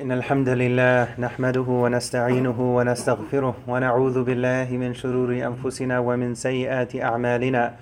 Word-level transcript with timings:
إن 0.00 0.12
الحمد 0.12 0.48
لله 0.48 1.20
نحمده 1.20 1.68
ونستعينه 1.68 2.76
ونستغفره 2.76 3.54
ونعوذ 3.68 4.24
بالله 4.24 4.68
من 4.72 4.94
شرور 4.94 5.28
أنفسنا 5.28 5.98
ومن 5.98 6.34
سيئات 6.34 6.96
أعمالنا. 6.96 7.74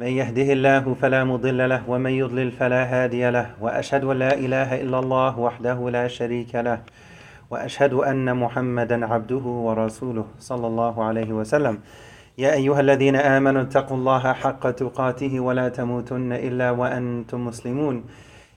من 0.00 0.06
يهده 0.06 0.48
الله 0.52 0.94
فلا 1.00 1.24
مضل 1.24 1.68
له 1.68 1.82
ومن 1.88 2.10
يضلل 2.10 2.52
فلا 2.52 2.82
هادي 2.84 3.30
له. 3.30 3.46
وأشهد 3.60 4.04
أن 4.04 4.16
لا 4.18 4.34
إله 4.34 4.80
إلا 4.82 4.98
الله 4.98 5.38
وحده 5.38 5.90
لا 5.90 6.08
شريك 6.08 6.54
له. 6.54 6.78
وأشهد 7.50 7.92
أن 7.94 8.36
محمدا 8.36 9.06
عبده 9.06 9.44
ورسوله 9.66 10.26
صلى 10.38 10.66
الله 10.66 11.04
عليه 11.04 11.32
وسلم. 11.32 11.78
يا 12.38 12.52
أيها 12.52 12.80
الذين 12.80 13.16
آمنوا 13.16 13.62
اتقوا 13.62 13.96
الله 13.96 14.32
حق 14.32 14.70
تقاته 14.70 15.40
ولا 15.40 15.68
تموتن 15.68 16.32
إلا 16.32 16.70
وأنتم 16.70 17.44
مسلمون. 17.44 18.04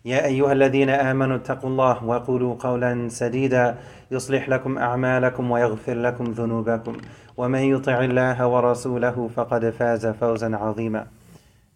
يا 0.05 0.27
أيها 0.27 0.53
الذين 0.53 0.91
آمنوا 0.91 1.37
اتقوا 1.37 1.71
الله 1.71 2.05
وقولوا 2.05 2.55
قولا 2.61 3.09
سديدا 3.09 3.79
يصلح 4.11 4.49
لكم 4.49 4.79
أعمالكم 4.79 5.51
ويغفر 5.51 5.95
لكم 5.95 6.25
ذنوبكم 6.25 6.97
ومن 7.37 7.59
يطع 7.61 8.05
الله 8.05 8.47
ورسوله 8.47 9.31
فقد 9.37 9.71
فاز 9.71 10.07
فوزا 10.07 10.57
عظيما 10.57 11.07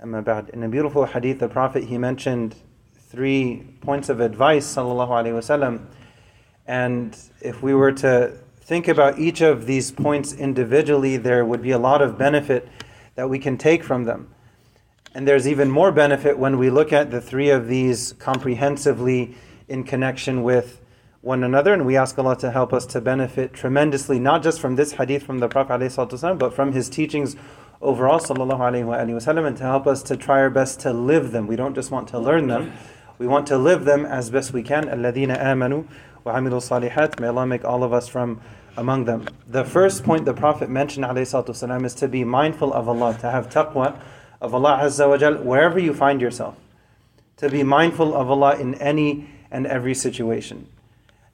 أما 0.02 0.20
بعد 0.20 0.50
In 0.52 0.62
a 0.62 0.68
beautiful 0.68 1.06
hadith 1.06 1.38
the 1.38 1.48
Prophet 1.48 1.84
he 1.84 1.98
mentioned 1.98 2.56
three 2.98 3.62
points 3.80 4.08
of 4.08 4.20
advice 4.20 4.66
sallallahu 4.66 5.10
alaihi 5.10 5.34
wasallam 5.40 5.80
and 6.66 7.16
if 7.40 7.62
we 7.62 7.74
were 7.74 7.92
to 7.92 8.32
think 8.60 8.88
about 8.88 9.18
each 9.18 9.40
of 9.40 9.66
these 9.66 9.92
points 9.92 10.32
individually 10.32 11.16
there 11.16 11.44
would 11.44 11.62
be 11.62 11.70
a 11.70 11.78
lot 11.78 12.02
of 12.02 12.18
benefit 12.18 12.68
that 13.14 13.30
we 13.30 13.38
can 13.38 13.56
take 13.56 13.84
from 13.84 14.04
them 14.04 14.28
and 15.16 15.26
there's 15.26 15.48
even 15.48 15.70
more 15.70 15.92
benefit 15.92 16.38
when 16.38 16.58
we 16.58 16.68
look 16.68 16.92
at 16.92 17.10
the 17.10 17.22
three 17.22 17.48
of 17.48 17.68
these 17.68 18.12
comprehensively 18.18 19.34
in 19.66 19.82
connection 19.82 20.42
with 20.42 20.80
one 21.22 21.42
another. 21.42 21.72
And 21.72 21.86
we 21.86 21.96
ask 21.96 22.18
Allah 22.18 22.36
to 22.36 22.50
help 22.50 22.74
us 22.74 22.84
to 22.86 23.00
benefit 23.00 23.54
tremendously, 23.54 24.18
not 24.18 24.42
just 24.42 24.60
from 24.60 24.76
this 24.76 24.92
hadith 24.92 25.22
from 25.22 25.38
the 25.38 25.48
Prophet 25.48 25.80
ﷺ, 25.80 26.38
but 26.38 26.52
from 26.52 26.72
his 26.72 26.90
teachings 26.90 27.34
overall, 27.80 28.20
sallallahu 28.20 28.58
alayhi 28.58 28.84
wa 28.84 28.96
wasallam, 28.98 29.46
and 29.46 29.56
to 29.56 29.64
help 29.64 29.86
us 29.86 30.02
to 30.02 30.18
try 30.18 30.38
our 30.38 30.50
best 30.50 30.80
to 30.80 30.92
live 30.92 31.32
them. 31.32 31.46
We 31.46 31.56
don't 31.56 31.74
just 31.74 31.90
want 31.90 32.08
to 32.08 32.18
learn 32.18 32.48
them, 32.48 32.74
we 33.18 33.26
want 33.26 33.46
to 33.46 33.56
live 33.56 33.86
them 33.86 34.04
as 34.04 34.28
best 34.28 34.52
we 34.52 34.62
can. 34.62 34.84
الَّذِينَ 34.84 35.34
آمَنُوا 35.34 35.86
وَعَمِلُوا 36.26 36.90
الصَّالِحَاتِ 36.90 37.20
May 37.20 37.28
Allah 37.28 37.46
make 37.46 37.64
all 37.64 37.82
of 37.82 37.94
us 37.94 38.06
from 38.06 38.40
among 38.76 39.06
them. 39.06 39.26
The 39.48 39.64
first 39.64 40.04
point 40.04 40.26
the 40.26 40.34
Prophet 40.34 40.68
mentioned 40.68 41.06
alayhi 41.06 41.84
is 41.84 41.94
to 41.94 42.08
be 42.08 42.24
mindful 42.24 42.74
of 42.74 42.86
Allah, 42.86 43.16
to 43.20 43.30
have 43.30 43.48
taqwa 43.48 43.98
of 44.41 44.55
Allah 44.55 44.79
Azza 44.81 45.07
wa 45.07 45.17
Jal 45.17 45.35
wherever 45.35 45.79
you 45.79 45.93
find 45.93 46.19
yourself. 46.19 46.57
To 47.37 47.49
be 47.49 47.63
mindful 47.63 48.15
of 48.15 48.29
Allah 48.29 48.57
in 48.59 48.75
any 48.75 49.29
and 49.51 49.67
every 49.67 49.93
situation. 49.93 50.67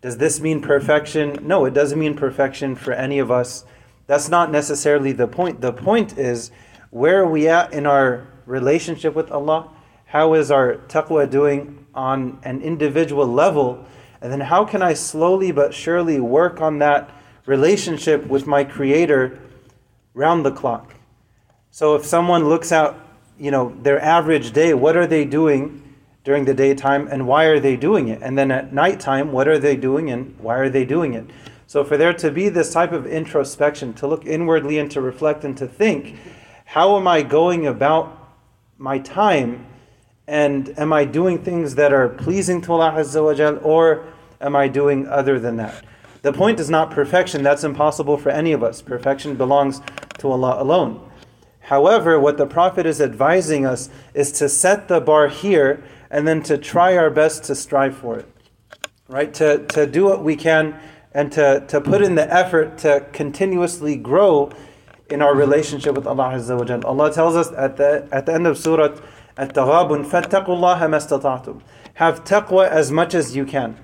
Does 0.02 0.18
this 0.18 0.40
mean 0.40 0.62
perfection? 0.62 1.40
No, 1.42 1.66
it 1.66 1.74
doesn't 1.74 1.98
mean 1.98 2.16
perfection 2.16 2.76
for 2.76 2.94
any 2.94 3.18
of 3.18 3.32
us. 3.32 3.66
That's 4.06 4.30
not 4.30 4.52
necessarily 4.52 5.12
the 5.12 5.28
point. 5.28 5.62
The 5.62 5.74
point 5.74 6.18
is 6.18 6.52
where 6.92 7.22
are 7.22 7.30
we 7.30 7.48
at 7.48 7.74
in 7.74 7.86
our 7.86 8.28
relationship 8.46 9.16
with 9.16 9.32
Allah? 9.32 9.70
How 10.06 10.34
is 10.34 10.52
our 10.52 10.76
taqwa 10.88 11.30
doing 11.30 11.86
on 11.94 12.40
an 12.44 12.62
individual 12.62 13.28
level? 13.28 13.86
And 14.22 14.32
then 14.32 14.40
how 14.40 14.66
can 14.66 14.82
I 14.82 14.94
slowly 14.94 15.52
but 15.52 15.74
surely 15.74 16.20
work 16.20 16.62
on 16.62 16.80
that 16.80 17.10
relationship 17.46 18.26
with 18.28 18.48
my 18.48 18.64
Creator 18.64 19.40
round 20.14 20.46
the 20.46 20.52
clock? 20.52 20.94
So 21.78 21.94
if 21.94 22.08
someone 22.08 22.50
looks 22.50 22.72
out, 22.72 23.00
you 23.38 23.52
know, 23.52 23.78
their 23.84 24.02
average 24.02 24.52
day, 24.52 24.74
what 24.74 24.98
are 24.98 25.06
they 25.06 25.26
doing 25.26 25.94
during 26.24 26.46
the 26.46 26.54
daytime 26.56 27.08
and 27.08 27.28
why 27.28 27.44
are 27.44 27.60
they 27.60 27.76
doing 27.76 28.08
it? 28.08 28.20
And 28.24 28.36
then 28.36 28.50
at 28.50 28.74
nighttime, 28.74 29.32
what 29.32 29.48
are 29.48 29.60
they 29.60 29.76
doing 29.76 30.10
and 30.10 30.36
why 30.40 30.56
are 30.56 30.70
they 30.70 30.86
doing 30.86 31.14
it? 31.14 31.30
So 31.68 31.84
for 31.84 31.96
there 31.96 32.14
to 32.14 32.32
be 32.32 32.50
this 32.50 32.74
type 32.74 32.94
of 32.94 33.06
introspection, 33.06 33.94
to 33.94 34.08
look 34.08 34.26
inwardly 34.26 34.80
and 34.80 34.90
to 34.90 35.02
reflect 35.02 35.44
and 35.44 35.56
to 35.58 35.68
think, 35.68 36.16
how 36.66 36.98
am 36.98 37.08
I 37.08 37.22
going 37.22 37.68
about 37.68 38.28
my 38.80 38.98
time? 38.98 39.68
And 40.26 40.74
am 40.80 40.92
I 40.92 41.06
doing 41.06 41.44
things 41.44 41.76
that 41.76 41.94
are 41.94 42.10
pleasing 42.10 42.60
to 42.62 42.74
Allah 42.74 42.94
Azza 42.94 43.24
wa 43.24 43.36
Jal, 43.36 43.60
or 43.62 44.04
am 44.42 44.56
I 44.56 44.68
doing 44.68 45.08
other 45.08 45.40
than 45.40 45.58
that? 45.58 45.86
The 46.24 46.34
point 46.34 46.60
is 46.60 46.72
not 46.72 46.90
perfection, 46.90 47.44
that's 47.44 47.64
impossible 47.64 48.18
for 48.18 48.32
any 48.32 48.52
of 48.52 48.64
us. 48.64 48.82
Perfection 48.82 49.36
belongs 49.36 49.80
to 50.18 50.32
Allah 50.32 50.60
alone. 50.60 51.07
However, 51.67 52.19
what 52.19 52.37
the 52.37 52.47
Prophet 52.47 52.87
is 52.87 53.01
advising 53.01 53.65
us 53.65 53.89
is 54.15 54.33
to 54.33 54.49
set 54.49 54.89
the 54.89 55.01
bar 55.01 55.29
here 55.29 55.83
and 56.11 56.27
then 56.27 56.43
to 56.43 56.59
try 56.59 56.97
our 56.97 57.11
best 57.11 57.45
to 57.45 57.55
strive 57.55 57.97
for 57.97 58.19
it. 58.19 58.29
Right? 59.09 59.33
To, 59.35 59.65
to 59.69 59.87
do 59.87 60.05
what 60.05 60.23
we 60.23 60.37
can 60.37 60.79
and 61.15 61.31
to, 61.33 61.65
to 61.69 61.81
put 61.81 62.03
in 62.03 62.15
the 62.15 62.33
effort 62.33 62.79
to 62.79 63.07
continuously 63.13 63.97
grow 63.97 64.51
in 65.11 65.21
our 65.23 65.35
relationship 65.35 65.95
with 65.95 66.07
Allah 66.07 66.33
Azza 66.35 66.59
wa 66.59 66.65
Jal. 66.65 66.85
Allah 66.85 67.13
tells 67.13 67.37
us 67.37 67.53
at 67.53 67.77
the, 67.77 68.09
at 68.11 68.27
the 68.27 68.33
end 68.33 68.47
of 68.47 68.57
Surah 68.59 68.97
At-Taghabun, 69.37 70.07
فَاتَّقُوا 70.07 70.47
اللَّهَ 70.47 70.81
مَا 70.81 71.63
Have 71.95 72.25
taqwa 72.25 72.69
as 72.69 72.91
much 72.91 73.15
as 73.15 73.37
you 73.37 73.45
can. 73.45 73.77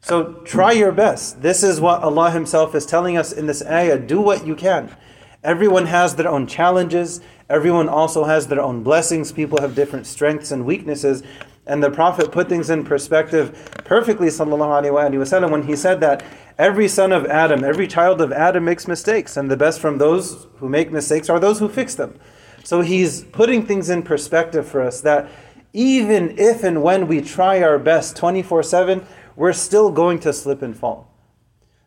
So 0.00 0.34
try 0.44 0.72
your 0.72 0.92
best. 0.92 1.42
This 1.42 1.62
is 1.62 1.80
what 1.80 2.02
Allah 2.02 2.30
Himself 2.30 2.74
is 2.74 2.86
telling 2.86 3.16
us 3.16 3.32
in 3.32 3.46
this 3.46 3.64
ayah. 3.64 3.98
Do 3.98 4.20
what 4.20 4.46
you 4.46 4.54
can. 4.54 4.94
Everyone 5.43 5.87
has 5.87 6.15
their 6.15 6.27
own 6.27 6.45
challenges. 6.45 7.19
Everyone 7.49 7.89
also 7.89 8.25
has 8.25 8.47
their 8.47 8.61
own 8.61 8.83
blessings. 8.83 9.31
People 9.31 9.59
have 9.59 9.73
different 9.73 10.05
strengths 10.05 10.51
and 10.51 10.65
weaknesses. 10.65 11.23
And 11.65 11.83
the 11.83 11.89
Prophet 11.89 12.31
put 12.31 12.47
things 12.47 12.69
in 12.69 12.83
perspective 12.83 13.71
perfectly, 13.85 14.27
wasallam, 14.27 15.51
when 15.51 15.63
he 15.63 15.75
said 15.75 15.99
that 16.01 16.23
every 16.57 16.87
son 16.87 17.11
of 17.11 17.25
Adam, 17.25 17.63
every 17.63 17.87
child 17.87 18.21
of 18.21 18.31
Adam 18.31 18.65
makes 18.65 18.87
mistakes, 18.87 19.37
and 19.37 19.49
the 19.49 19.57
best 19.57 19.79
from 19.79 19.97
those 19.97 20.47
who 20.57 20.69
make 20.69 20.91
mistakes 20.91 21.29
are 21.29 21.39
those 21.39 21.59
who 21.59 21.69
fix 21.69 21.95
them. 21.95 22.19
So 22.63 22.81
he's 22.81 23.23
putting 23.25 23.65
things 23.65 23.89
in 23.89 24.03
perspective 24.03 24.67
for 24.67 24.81
us 24.81 25.01
that 25.01 25.29
even 25.73 26.37
if 26.37 26.63
and 26.63 26.83
when 26.83 27.07
we 27.07 27.21
try 27.21 27.61
our 27.61 27.79
best 27.79 28.15
24 28.15 28.63
7, 28.63 29.05
we're 29.35 29.53
still 29.53 29.91
going 29.91 30.19
to 30.19 30.33
slip 30.33 30.61
and 30.61 30.77
fall. 30.77 31.10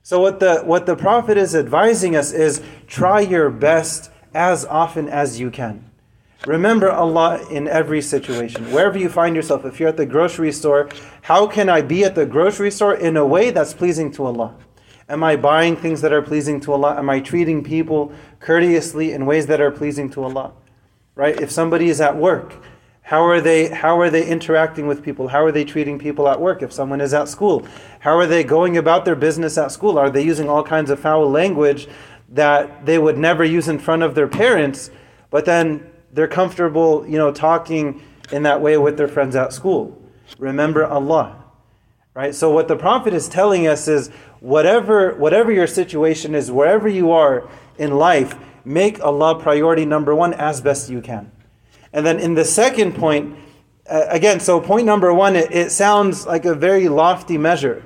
So 0.04 0.20
what 0.20 0.38
the 0.38 0.60
what 0.60 0.84
the 0.84 0.97
prophet 0.97 1.38
is 1.38 1.56
advising 1.56 2.15
us 2.15 2.31
is 2.31 2.60
try 2.87 3.20
your 3.20 3.48
best 3.48 4.10
as 4.34 4.66
often 4.66 5.09
as 5.09 5.41
you 5.41 5.50
can. 5.50 5.91
Remember 6.47 6.91
Allah 6.91 7.42
in 7.50 7.66
every 7.66 8.03
situation. 8.03 8.70
Wherever 8.70 8.98
you 8.98 9.09
find 9.09 9.34
yourself, 9.34 9.64
if 9.64 9.81
you're 9.81 9.88
at 9.88 9.97
the 9.97 10.04
grocery 10.04 10.53
store, 10.53 10.91
how 11.22 11.47
can 11.47 11.70
I 11.70 11.81
be 11.81 12.04
at 12.04 12.14
the 12.14 12.26
grocery 12.26 12.70
store 12.70 12.94
in 12.94 13.16
a 13.16 13.25
way 13.25 13.50
that's 13.50 13.72
pleasing 13.72 14.12
to 14.12 14.26
Allah? 14.26 14.54
Am 15.09 15.25
I 15.25 15.37
buying 15.37 15.75
things 15.75 16.03
that 16.03 16.12
are 16.12 16.20
pleasing 16.20 16.60
to 16.60 16.75
Allah? 16.75 16.98
Am 16.98 17.09
I 17.09 17.20
treating 17.20 17.64
people 17.64 18.12
courteously 18.41 19.12
in 19.12 19.25
ways 19.25 19.47
that 19.47 19.59
are 19.59 19.70
pleasing 19.70 20.10
to 20.10 20.25
Allah? 20.25 20.53
Right? 21.14 21.41
If 21.41 21.50
somebody 21.50 21.88
is 21.88 22.03
at 22.03 22.14
work, 22.14 22.53
how 23.06 23.22
are 23.22 23.38
they 23.38 23.69
how 23.69 24.00
are 24.00 24.09
they 24.09 24.26
interacting 24.26 24.87
with 24.87 25.03
people? 25.03 25.28
How 25.28 25.44
are 25.44 25.53
they 25.53 25.65
treating 25.65 25.98
people 25.98 26.26
at 26.26 26.41
work 26.41 26.62
if 26.62 26.72
someone 26.72 27.03
is 27.03 27.12
at 27.12 27.28
school? 27.28 27.66
How 28.00 28.16
are 28.16 28.26
they 28.26 28.42
going 28.42 28.78
about 28.78 29.04
their 29.04 29.15
business 29.15 29.59
at 29.59 29.70
school? 29.70 29.98
Are 29.98 30.09
they 30.09 30.22
using 30.22 30.48
all 30.48 30.62
kinds 30.62 30.88
of 30.88 30.98
foul 30.98 31.31
language 31.31 31.87
that 32.31 32.87
they 32.87 32.98
would 32.98 33.19
never 33.19 33.44
use 33.44 33.69
in 33.69 33.78
front 33.78 34.03
of 34.03 34.14
their 34.14 34.26
parents, 34.26 34.91
but 35.28 35.44
then 35.44 35.87
they're 36.14 36.26
comfortable, 36.26 37.06
you 37.06 37.19
know, 37.19 37.31
talking 37.31 38.00
in 38.32 38.43
that 38.44 38.62
way 38.62 38.78
with 38.78 38.97
their 38.97 39.09
friends 39.09 39.37
at 39.37 39.53
school? 39.53 40.03
Remember 40.38 40.87
Allah. 40.87 41.44
Right? 42.14 42.34
So 42.34 42.50
what 42.50 42.69
the 42.69 42.76
prophet 42.76 43.12
is 43.12 43.28
telling 43.28 43.66
us 43.66 43.87
is 43.87 44.09
whatever 44.41 45.14
whatever 45.16 45.53
your 45.53 45.66
situation 45.66 46.34
is, 46.34 46.50
wherever 46.50 46.88
you 46.88 47.12
are 47.12 47.50
in 47.76 47.98
life, 47.98 48.34
make 48.64 48.98
Allah 49.04 49.38
priority 49.38 49.84
number 49.84 50.14
1 50.14 50.32
as 50.32 50.62
best 50.62 50.88
you 50.88 51.03
can. 51.03 51.34
And 51.94 52.05
then 52.05 52.19
in 52.19 52.34
the 52.34 52.44
second 52.44 52.97
point, 52.97 53.37
uh, 53.88 54.06
again, 54.09 54.41
so 54.41 54.60
point 54.60 54.84
number 54.84 55.15
one, 55.15 55.37
it, 55.37 55.53
it 55.53 55.71
sounds 55.71 56.27
like 56.27 56.44
a 56.44 56.55
very 56.55 56.88
lofty 56.88 57.38
measure. 57.38 57.84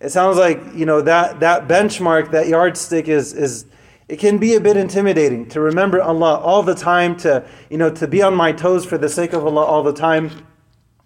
It 0.00 0.10
sounds 0.10 0.36
like, 0.36 0.62
you 0.74 0.86
know, 0.86 1.02
that, 1.02 1.40
that 1.40 1.66
benchmark, 1.66 2.30
that 2.30 2.46
yardstick 2.46 3.08
is, 3.08 3.34
is, 3.34 3.66
it 4.06 4.20
can 4.20 4.38
be 4.38 4.54
a 4.54 4.60
bit 4.60 4.76
intimidating 4.76 5.48
to 5.48 5.60
remember 5.60 6.00
Allah 6.00 6.36
all 6.36 6.62
the 6.62 6.76
time, 6.76 7.16
to, 7.18 7.44
you 7.68 7.78
know, 7.78 7.90
to 7.90 8.06
be 8.06 8.22
on 8.22 8.32
my 8.36 8.52
toes 8.52 8.86
for 8.86 8.96
the 8.96 9.08
sake 9.08 9.32
of 9.32 9.44
Allah 9.44 9.64
all 9.64 9.82
the 9.82 9.92
time, 9.92 10.46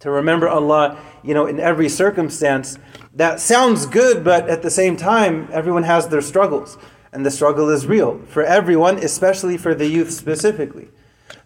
to 0.00 0.10
remember 0.10 0.46
Allah, 0.46 0.98
you 1.22 1.32
know, 1.32 1.46
in 1.46 1.58
every 1.58 1.88
circumstance. 1.88 2.78
That 3.14 3.40
sounds 3.40 3.86
good, 3.86 4.22
but 4.22 4.50
at 4.50 4.60
the 4.60 4.70
same 4.70 4.98
time, 4.98 5.48
everyone 5.52 5.84
has 5.84 6.08
their 6.08 6.20
struggles. 6.20 6.76
And 7.12 7.24
the 7.24 7.30
struggle 7.30 7.70
is 7.70 7.86
real 7.86 8.20
for 8.26 8.42
everyone, 8.42 8.98
especially 8.98 9.56
for 9.56 9.74
the 9.74 9.86
youth 9.86 10.10
specifically. 10.10 10.88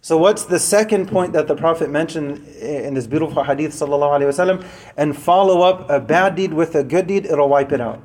So 0.06 0.16
what's 0.16 0.44
the 0.44 0.60
second 0.60 1.08
point 1.08 1.32
that 1.32 1.48
the 1.48 1.56
Prophet 1.56 1.90
mentioned 1.90 2.46
in 2.46 2.94
this 2.94 3.08
beautiful 3.08 3.42
hadith 3.42 3.72
sallallahu? 3.72 4.64
And 4.96 5.18
follow 5.18 5.62
up 5.62 5.90
a 5.90 5.98
bad 5.98 6.36
deed 6.36 6.54
with 6.54 6.76
a 6.76 6.84
good 6.84 7.08
deed, 7.08 7.26
it'll 7.26 7.48
wipe 7.48 7.72
it 7.72 7.80
out. 7.80 8.00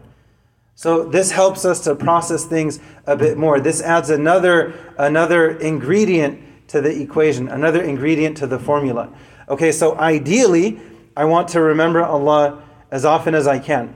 So 0.74 1.04
this 1.04 1.30
helps 1.30 1.64
us 1.64 1.80
to 1.82 1.94
process 1.94 2.44
things 2.44 2.80
a 3.06 3.16
bit 3.16 3.38
more. 3.38 3.60
This 3.60 3.84
adds 3.84 4.10
another 4.10 4.74
another 4.98 5.60
ingredient 5.60 6.42
to 6.70 6.82
the 6.82 6.90
equation, 6.90 7.48
another 7.50 7.84
ingredient 7.84 8.36
to 8.38 8.48
the 8.48 8.58
formula. 8.58 9.14
Okay, 9.48 9.72
so 9.72 9.96
ideally, 10.00 10.80
I 11.16 11.26
want 11.26 11.50
to 11.50 11.62
remember 11.62 12.04
Allah 12.04 12.64
as 12.90 13.06
often 13.06 13.36
as 13.36 13.46
I 13.46 13.60
can. 13.60 13.94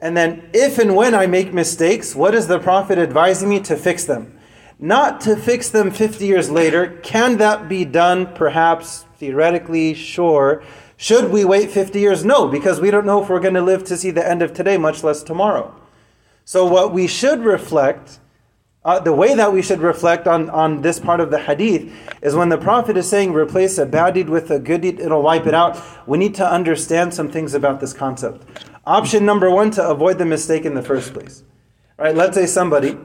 And 0.00 0.16
then, 0.16 0.50
if 0.54 0.78
and 0.78 0.94
when 0.94 1.16
I 1.16 1.26
make 1.26 1.52
mistakes, 1.52 2.14
what 2.14 2.32
is 2.32 2.46
the 2.46 2.60
Prophet 2.60 2.96
advising 2.96 3.48
me 3.48 3.58
to 3.62 3.74
fix 3.74 4.04
them? 4.04 4.38
Not 4.78 5.20
to 5.22 5.36
fix 5.36 5.68
them 5.68 5.90
50 5.90 6.26
years 6.26 6.50
later. 6.50 6.98
Can 7.02 7.38
that 7.38 7.68
be 7.68 7.84
done? 7.84 8.34
Perhaps, 8.34 9.04
theoretically, 9.18 9.94
sure. 9.94 10.62
Should 10.96 11.30
we 11.30 11.44
wait 11.44 11.70
50 11.70 12.00
years? 12.00 12.24
No, 12.24 12.48
because 12.48 12.80
we 12.80 12.90
don't 12.90 13.06
know 13.06 13.22
if 13.22 13.28
we're 13.28 13.40
going 13.40 13.54
to 13.54 13.62
live 13.62 13.84
to 13.84 13.96
see 13.96 14.10
the 14.10 14.28
end 14.28 14.42
of 14.42 14.52
today, 14.52 14.76
much 14.76 15.04
less 15.04 15.22
tomorrow. 15.22 15.74
So, 16.44 16.66
what 16.66 16.92
we 16.92 17.06
should 17.06 17.40
reflect, 17.40 18.20
uh, 18.84 19.00
the 19.00 19.12
way 19.12 19.34
that 19.34 19.52
we 19.52 19.62
should 19.62 19.80
reflect 19.80 20.26
on, 20.26 20.50
on 20.50 20.82
this 20.82 21.00
part 21.00 21.20
of 21.20 21.30
the 21.30 21.38
hadith, 21.38 21.92
is 22.20 22.34
when 22.34 22.48
the 22.48 22.58
Prophet 22.58 22.96
is 22.96 23.08
saying, 23.08 23.32
replace 23.32 23.78
a 23.78 23.86
bad 23.86 24.14
deed 24.14 24.28
with 24.28 24.50
a 24.50 24.58
good 24.58 24.82
deed, 24.82 25.00
it'll 25.00 25.22
wipe 25.22 25.46
it 25.46 25.54
out. 25.54 25.80
We 26.06 26.18
need 26.18 26.34
to 26.36 26.46
understand 26.46 27.14
some 27.14 27.30
things 27.30 27.54
about 27.54 27.80
this 27.80 27.92
concept. 27.92 28.44
Option 28.86 29.24
number 29.24 29.50
one 29.50 29.70
to 29.72 29.88
avoid 29.88 30.18
the 30.18 30.26
mistake 30.26 30.64
in 30.64 30.74
the 30.74 30.82
first 30.82 31.14
place. 31.14 31.42
Right? 31.96 32.14
Let's 32.14 32.36
say 32.36 32.46
somebody 32.46 32.98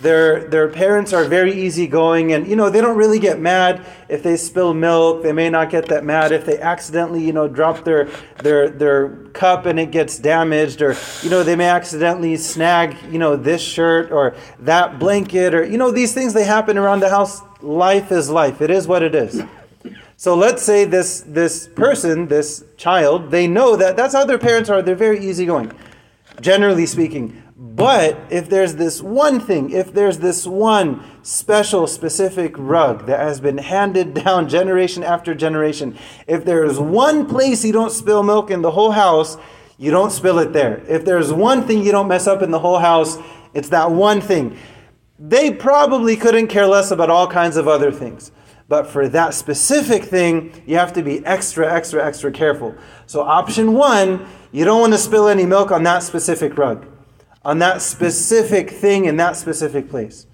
their 0.00 0.44
their 0.48 0.68
parents 0.68 1.12
are 1.12 1.24
very 1.24 1.52
easygoing 1.52 2.32
and 2.32 2.48
you 2.48 2.56
know 2.56 2.68
they 2.68 2.80
don't 2.80 2.96
really 2.96 3.20
get 3.20 3.38
mad 3.38 3.86
if 4.08 4.24
they 4.24 4.36
spill 4.36 4.74
milk. 4.74 5.22
They 5.22 5.32
may 5.32 5.48
not 5.48 5.70
get 5.70 5.86
that 5.86 6.04
mad 6.04 6.32
if 6.32 6.44
they 6.44 6.58
accidentally 6.60 7.24
you 7.24 7.32
know 7.32 7.46
drop 7.46 7.84
their 7.84 8.06
their 8.42 8.68
their 8.70 9.10
cup 9.34 9.66
and 9.66 9.78
it 9.78 9.92
gets 9.92 10.18
damaged 10.18 10.82
or 10.82 10.96
you 11.22 11.30
know 11.30 11.44
they 11.44 11.54
may 11.54 11.68
accidentally 11.68 12.36
snag 12.36 12.96
you 13.10 13.18
know 13.20 13.36
this 13.36 13.62
shirt 13.62 14.10
or 14.10 14.34
that 14.58 14.98
blanket 14.98 15.54
or 15.54 15.64
you 15.64 15.78
know 15.78 15.92
these 15.92 16.12
things 16.12 16.34
they 16.34 16.44
happen 16.44 16.76
around 16.76 17.00
the 17.00 17.10
house. 17.10 17.40
Life 17.60 18.10
is 18.10 18.28
life. 18.28 18.60
It 18.60 18.70
is 18.70 18.88
what 18.88 19.02
it 19.02 19.14
is. 19.14 19.42
So 20.16 20.34
let's 20.34 20.62
say 20.62 20.84
this 20.84 21.20
this 21.20 21.68
person 21.68 22.26
this 22.26 22.64
child 22.76 23.30
they 23.30 23.46
know 23.46 23.76
that 23.76 23.96
that's 23.96 24.12
how 24.12 24.24
their 24.24 24.38
parents 24.38 24.68
are. 24.68 24.82
They're 24.82 24.96
very 24.96 25.24
easygoing. 25.24 25.70
Generally 26.40 26.86
speaking 26.86 27.43
but 27.56 28.18
if 28.30 28.48
there's 28.48 28.74
this 28.74 29.00
one 29.00 29.38
thing, 29.38 29.70
if 29.70 29.92
there's 29.92 30.18
this 30.18 30.44
one 30.44 31.04
special, 31.22 31.86
specific 31.86 32.54
rug 32.58 33.06
that 33.06 33.20
has 33.20 33.40
been 33.40 33.58
handed 33.58 34.12
down 34.24 34.48
generation 34.48 35.04
after 35.04 35.34
generation, 35.34 35.96
if 36.26 36.44
there's 36.44 36.80
one 36.80 37.26
place 37.26 37.64
you 37.64 37.72
don't 37.72 37.92
spill 37.92 38.24
milk 38.24 38.50
in 38.50 38.62
the 38.62 38.72
whole 38.72 38.90
house, 38.90 39.36
you 39.78 39.90
don't 39.90 40.10
spill 40.10 40.38
it 40.40 40.52
there. 40.52 40.82
If 40.88 41.04
there's 41.04 41.32
one 41.32 41.66
thing 41.66 41.84
you 41.84 41.92
don't 41.92 42.08
mess 42.08 42.26
up 42.26 42.42
in 42.42 42.50
the 42.50 42.58
whole 42.58 42.78
house, 42.78 43.18
it's 43.54 43.68
that 43.68 43.90
one 43.90 44.20
thing. 44.20 44.58
They 45.18 45.52
probably 45.52 46.16
couldn't 46.16 46.48
care 46.48 46.66
less 46.66 46.90
about 46.90 47.08
all 47.08 47.28
kinds 47.28 47.56
of 47.56 47.68
other 47.68 47.92
things. 47.92 48.32
But 48.66 48.88
for 48.88 49.08
that 49.08 49.34
specific 49.34 50.04
thing, 50.04 50.62
you 50.66 50.76
have 50.76 50.92
to 50.94 51.02
be 51.02 51.24
extra, 51.24 51.72
extra, 51.72 52.04
extra 52.04 52.32
careful. 52.32 52.74
So, 53.06 53.20
option 53.20 53.74
one, 53.74 54.26
you 54.52 54.64
don't 54.64 54.80
want 54.80 54.92
to 54.94 54.98
spill 54.98 55.28
any 55.28 55.44
milk 55.44 55.70
on 55.70 55.82
that 55.82 56.02
specific 56.02 56.56
rug 56.56 56.86
on 57.44 57.58
that 57.58 57.82
specific 57.82 58.70
thing 58.70 59.04
in 59.04 59.16
that 59.16 59.36
specific 59.36 59.90
place. 59.90 60.26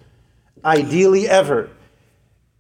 Ideally, 0.65 1.29
ever. 1.29 1.71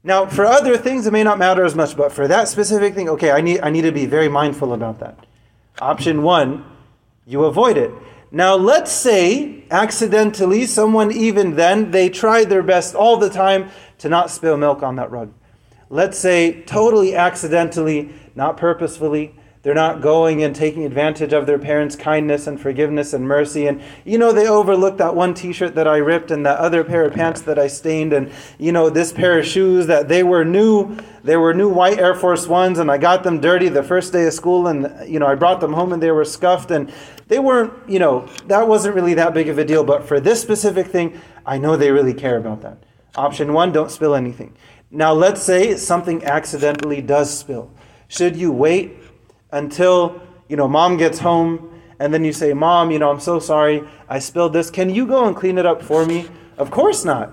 Now, 0.02 0.26
for 0.26 0.46
other 0.46 0.76
things, 0.76 1.06
it 1.06 1.12
may 1.12 1.22
not 1.22 1.38
matter 1.38 1.64
as 1.64 1.74
much, 1.74 1.96
but 1.96 2.10
for 2.10 2.26
that 2.26 2.48
specific 2.48 2.94
thing, 2.94 3.08
okay, 3.10 3.30
I 3.30 3.40
need, 3.40 3.60
I 3.60 3.70
need 3.70 3.82
to 3.82 3.92
be 3.92 4.06
very 4.06 4.28
mindful 4.28 4.72
about 4.72 4.98
that. 5.00 5.26
Option 5.80 6.22
one, 6.22 6.64
you 7.26 7.44
avoid 7.44 7.76
it. 7.76 7.92
Now, 8.32 8.54
let's 8.54 8.92
say 8.92 9.64
accidentally, 9.70 10.64
someone 10.64 11.12
even 11.12 11.56
then, 11.56 11.90
they 11.90 12.08
tried 12.08 12.48
their 12.48 12.62
best 12.62 12.94
all 12.94 13.16
the 13.18 13.28
time 13.28 13.70
to 13.98 14.08
not 14.08 14.30
spill 14.30 14.56
milk 14.56 14.82
on 14.82 14.96
that 14.96 15.10
rug. 15.10 15.32
Let's 15.90 16.18
say 16.18 16.62
totally 16.62 17.14
accidentally, 17.14 18.14
not 18.34 18.56
purposefully, 18.56 19.34
they're 19.62 19.74
not 19.74 20.00
going 20.00 20.42
and 20.42 20.56
taking 20.56 20.86
advantage 20.86 21.34
of 21.34 21.46
their 21.46 21.58
parents' 21.58 21.94
kindness 21.94 22.46
and 22.46 22.58
forgiveness 22.58 23.12
and 23.12 23.28
mercy. 23.28 23.66
And, 23.66 23.82
you 24.06 24.16
know, 24.16 24.32
they 24.32 24.48
overlooked 24.48 24.96
that 24.98 25.14
one 25.14 25.34
t 25.34 25.52
shirt 25.52 25.74
that 25.74 25.86
I 25.86 25.98
ripped 25.98 26.30
and 26.30 26.46
that 26.46 26.58
other 26.58 26.82
pair 26.82 27.04
of 27.04 27.12
pants 27.12 27.42
that 27.42 27.58
I 27.58 27.66
stained 27.66 28.14
and, 28.14 28.32
you 28.58 28.72
know, 28.72 28.88
this 28.88 29.12
pair 29.12 29.38
of 29.38 29.46
shoes 29.46 29.86
that 29.86 30.08
they 30.08 30.22
were 30.22 30.46
new. 30.46 30.96
They 31.22 31.36
were 31.36 31.52
new 31.52 31.68
white 31.68 31.98
Air 31.98 32.14
Force 32.14 32.46
Ones 32.46 32.78
and 32.78 32.90
I 32.90 32.96
got 32.96 33.22
them 33.22 33.38
dirty 33.38 33.68
the 33.68 33.82
first 33.82 34.14
day 34.14 34.26
of 34.26 34.32
school 34.32 34.66
and, 34.66 34.90
you 35.06 35.18
know, 35.18 35.26
I 35.26 35.34
brought 35.34 35.60
them 35.60 35.74
home 35.74 35.92
and 35.92 36.02
they 36.02 36.10
were 36.10 36.24
scuffed 36.24 36.70
and 36.70 36.90
they 37.28 37.38
weren't, 37.38 37.74
you 37.86 37.98
know, 37.98 38.26
that 38.46 38.66
wasn't 38.66 38.94
really 38.94 39.12
that 39.14 39.34
big 39.34 39.48
of 39.48 39.58
a 39.58 39.64
deal. 39.64 39.84
But 39.84 40.08
for 40.08 40.20
this 40.20 40.40
specific 40.40 40.86
thing, 40.86 41.20
I 41.44 41.58
know 41.58 41.76
they 41.76 41.90
really 41.90 42.14
care 42.14 42.38
about 42.38 42.62
that. 42.62 42.78
Option 43.14 43.52
one, 43.52 43.72
don't 43.72 43.90
spill 43.90 44.14
anything. 44.14 44.56
Now, 44.90 45.12
let's 45.12 45.42
say 45.42 45.76
something 45.76 46.24
accidentally 46.24 47.02
does 47.02 47.36
spill. 47.36 47.70
Should 48.08 48.36
you 48.36 48.50
wait 48.50 48.99
until, 49.52 50.20
you 50.48 50.56
know, 50.56 50.68
mom 50.68 50.96
gets 50.96 51.18
home 51.18 51.70
and 52.00 52.14
then 52.14 52.24
you 52.24 52.32
say, 52.32 52.54
Mom, 52.54 52.90
you 52.90 52.98
know, 52.98 53.10
I'm 53.10 53.20
so 53.20 53.38
sorry, 53.38 53.86
I 54.08 54.18
spilled 54.18 54.54
this. 54.54 54.70
Can 54.70 54.88
you 54.88 55.06
go 55.06 55.26
and 55.26 55.36
clean 55.36 55.58
it 55.58 55.66
up 55.66 55.82
for 55.82 56.06
me? 56.06 56.28
Of 56.56 56.70
course 56.70 57.04
not. 57.04 57.32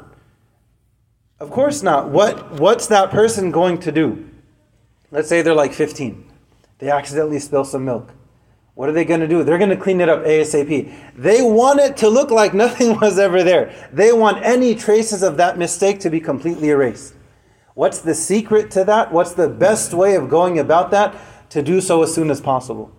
Of 1.39 1.51
course 1.51 1.81
not. 1.81 2.09
What, 2.09 2.59
what's 2.59 2.87
that 2.87 3.09
person 3.09 3.49
going 3.49 3.79
to 3.79 3.91
do? 3.91 4.29
Let's 5.09 5.29
say 5.29 5.41
they're 5.41 5.53
like 5.55 5.73
15. 5.73 6.31
They 6.79 6.89
accidentally 6.91 7.39
spill 7.39 7.63
some 7.63 7.85
milk. 7.85 8.11
What 8.75 8.89
are 8.89 8.91
they 8.91 9.05
going 9.05 9.21
to 9.21 9.27
do? 9.27 9.43
They're 9.43 9.57
going 9.57 9.69
to 9.71 9.77
clean 9.77 10.01
it 10.01 10.09
up 10.09 10.23
ASAP. 10.23 10.93
They 11.15 11.41
want 11.41 11.79
it 11.79 11.97
to 11.97 12.09
look 12.09 12.29
like 12.29 12.53
nothing 12.65 12.99
was 12.99 13.17
ever 13.17 13.43
there. 13.43 13.73
They 13.93 14.11
want 14.11 14.43
any 14.43 14.75
traces 14.75 15.23
of 15.23 15.37
that 15.37 15.57
mistake 15.57 15.99
to 16.01 16.09
be 16.09 16.19
completely 16.19 16.69
erased. 16.69 17.13
What's 17.73 17.99
the 17.99 18.13
secret 18.13 18.69
to 18.71 18.83
that? 18.83 19.13
What's 19.13 19.33
the 19.33 19.47
best 19.47 19.93
way 19.93 20.15
of 20.15 20.29
going 20.29 20.59
about 20.59 20.91
that? 20.91 21.15
To 21.49 21.61
do 21.61 21.81
so 21.81 22.03
as 22.03 22.13
soon 22.13 22.29
as 22.29 22.41
possible. 22.41 22.91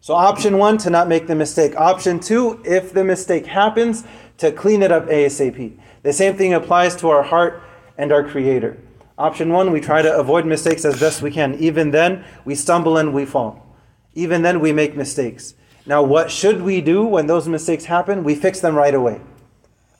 So, 0.00 0.14
option 0.14 0.56
one, 0.56 0.78
to 0.78 0.90
not 0.90 1.08
make 1.08 1.26
the 1.26 1.34
mistake. 1.34 1.76
Option 1.76 2.20
two, 2.20 2.62
if 2.64 2.92
the 2.92 3.04
mistake 3.04 3.46
happens, 3.46 4.04
to 4.38 4.50
clean 4.50 4.82
it 4.82 4.90
up 4.90 5.06
ASAP. 5.06 5.78
The 6.02 6.12
same 6.12 6.36
thing 6.36 6.54
applies 6.54 6.96
to 6.96 7.10
our 7.10 7.22
heart 7.22 7.62
and 7.98 8.10
our 8.10 8.24
Creator. 8.24 8.78
Option 9.18 9.52
one, 9.52 9.70
we 9.70 9.82
try 9.82 10.00
to 10.00 10.16
avoid 10.16 10.46
mistakes 10.46 10.86
as 10.86 10.98
best 10.98 11.20
we 11.20 11.30
can. 11.30 11.54
Even 11.56 11.90
then, 11.90 12.24
we 12.46 12.54
stumble 12.54 12.96
and 12.96 13.12
we 13.12 13.26
fall. 13.26 13.66
Even 14.14 14.40
then, 14.40 14.60
we 14.60 14.72
make 14.72 14.96
mistakes. 14.96 15.52
Now, 15.84 16.02
what 16.02 16.30
should 16.30 16.62
we 16.62 16.80
do 16.80 17.04
when 17.04 17.26
those 17.26 17.46
mistakes 17.46 17.84
happen? 17.84 18.24
We 18.24 18.34
fix 18.34 18.60
them 18.60 18.74
right 18.74 18.94
away. 18.94 19.20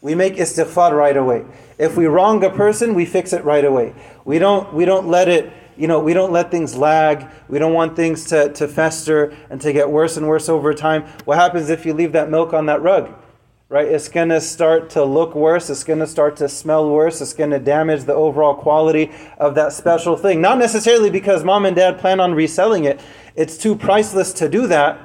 We 0.01 0.15
make 0.15 0.37
istighfar 0.37 0.97
right 0.97 1.17
away. 1.17 1.45
If 1.79 1.99
we 1.99 2.07
wrong 2.07 2.43
a 2.43 2.49
person, 2.49 2.95
we 2.95 3.05
fix 3.05 3.35
it 3.35 3.45
right 3.45 3.65
away. 3.65 3.95
We 4.25 4.39
don't, 4.39 4.73
we 4.73 4.87
don't 4.87 5.09
let 5.09 5.29
it 5.29 5.53
you 5.81 5.87
know, 5.87 5.99
we 5.99 6.13
don't 6.13 6.31
let 6.31 6.51
things 6.51 6.77
lag. 6.77 7.27
We 7.49 7.59
don't 7.59 7.73
want 7.73 7.97
things 7.97 8.27
to, 8.27 8.53
to 8.53 8.69
fester 8.69 9.35
and 9.49 9.59
to 9.63 9.73
get 9.73 9.91
worse 9.91 10.19
and 10.19 10.29
worse 10.29 10.51
over 10.51 10.75
time. 10.75 11.05
What 11.25 11.39
happens 11.39 11.71
if 11.71 11.87
you 11.87 11.95
leave 11.95 12.13
that 12.13 12.29
milk 12.29 12.53
on 12.53 12.67
that 12.67 12.83
rug? 12.83 13.15
Right? 13.71 13.87
It's 13.89 14.09
going 14.09 14.29
to 14.29 14.43
start 14.43 14.91
to 14.91 15.05
look 15.05 15.35
worse. 15.35 15.71
It's 15.71 15.85
going 15.85 16.01
to 16.01 16.07
start 16.07 16.37
to 16.37 16.51
smell 16.51 16.91
worse. 16.91 17.23
It's 17.23 17.33
going 17.33 17.51
to 17.51 17.59
damage 17.59 18.05
the 18.05 18.13
overall 18.13 18.55
quality 18.55 19.11
of 19.39 19.55
that 19.55 19.73
special 19.73 20.19
thing. 20.19 20.43
Not 20.43 20.59
necessarily 20.59 21.09
because 21.09 21.45
mom 21.45 21.65
and 21.65 21.75
dad 21.75 21.99
plan 21.99 22.21
on 22.21 22.35
reselling 22.35 22.85
it, 22.85 23.01
it's 23.35 23.57
too 23.57 23.75
priceless 23.75 24.35
to 24.35 24.51
do 24.51 24.67
that, 24.67 25.01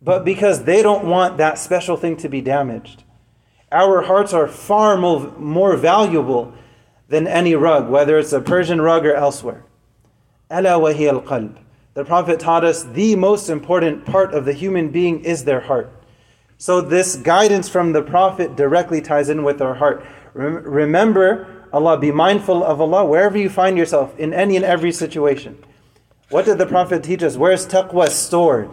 but 0.00 0.24
because 0.24 0.62
they 0.62 0.80
don't 0.80 1.06
want 1.06 1.38
that 1.38 1.58
special 1.58 1.96
thing 1.96 2.16
to 2.18 2.28
be 2.28 2.40
damaged. 2.40 3.02
Our 3.72 4.02
hearts 4.02 4.32
are 4.32 4.46
far 4.46 4.96
more, 4.96 5.32
more 5.38 5.76
valuable 5.76 6.54
than 7.10 7.26
any 7.26 7.54
rug, 7.54 7.90
whether 7.90 8.18
it's 8.18 8.32
a 8.32 8.40
Persian 8.40 8.80
rug 8.80 9.04
or 9.04 9.12
elsewhere. 9.12 9.64
Al 10.48 10.62
qalb. 10.62 11.58
The 11.94 12.04
Prophet 12.04 12.40
taught 12.40 12.64
us 12.64 12.84
the 12.84 13.16
most 13.16 13.50
important 13.50 14.06
part 14.06 14.32
of 14.32 14.44
the 14.44 14.52
human 14.52 14.90
being 14.90 15.24
is 15.24 15.44
their 15.44 15.60
heart. 15.60 15.92
So 16.56 16.80
this 16.80 17.16
guidance 17.16 17.68
from 17.68 17.92
the 17.92 18.02
Prophet 18.02 18.56
directly 18.56 19.00
ties 19.00 19.28
in 19.28 19.42
with 19.42 19.60
our 19.60 19.74
heart. 19.74 20.06
Remember 20.34 21.66
Allah, 21.72 21.98
be 21.98 22.12
mindful 22.12 22.62
of 22.62 22.80
Allah 22.80 23.04
wherever 23.04 23.36
you 23.36 23.48
find 23.48 23.76
yourself 23.76 24.16
in 24.18 24.32
any 24.32 24.56
and 24.56 24.64
every 24.64 24.92
situation. 24.92 25.62
What 26.28 26.44
did 26.44 26.58
the 26.58 26.66
Prophet 26.66 27.02
teach 27.02 27.24
us? 27.24 27.36
Where's 27.36 27.66
taqwa 27.66 28.08
stored? 28.08 28.70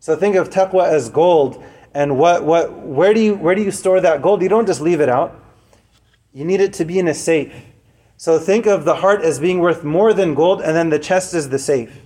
So 0.00 0.16
think 0.16 0.36
of 0.36 0.48
taqwa 0.48 0.88
as 0.88 1.10
gold. 1.10 1.62
And 1.92 2.18
what, 2.18 2.44
what, 2.44 2.72
where, 2.72 3.12
do 3.12 3.20
you, 3.20 3.34
where 3.34 3.54
do 3.54 3.62
you 3.62 3.70
store 3.70 4.00
that 4.00 4.22
gold? 4.22 4.40
You 4.40 4.48
don't 4.48 4.66
just 4.66 4.80
leave 4.80 5.00
it 5.00 5.08
out. 5.10 5.34
You 6.37 6.45
need 6.45 6.61
it 6.61 6.73
to 6.73 6.85
be 6.85 6.99
in 6.99 7.07
a 7.07 7.13
safe. 7.13 7.53
So 8.17 8.39
think 8.39 8.65
of 8.65 8.85
the 8.85 8.95
heart 8.95 9.21
as 9.21 9.39
being 9.39 9.59
worth 9.59 9.83
more 9.83 10.13
than 10.13 10.33
gold, 10.33 10.61
and 10.61 10.75
then 10.75 10.89
the 10.89 10.99
chest 10.99 11.33
is 11.33 11.49
the 11.49 11.59
safe. 11.59 12.01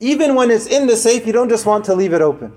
Even 0.00 0.34
when 0.34 0.50
it's 0.50 0.66
in 0.66 0.86
the 0.86 0.96
safe, 0.96 1.26
you 1.26 1.32
don't 1.32 1.48
just 1.48 1.64
want 1.64 1.84
to 1.86 1.94
leave 1.94 2.12
it 2.12 2.20
open. 2.20 2.56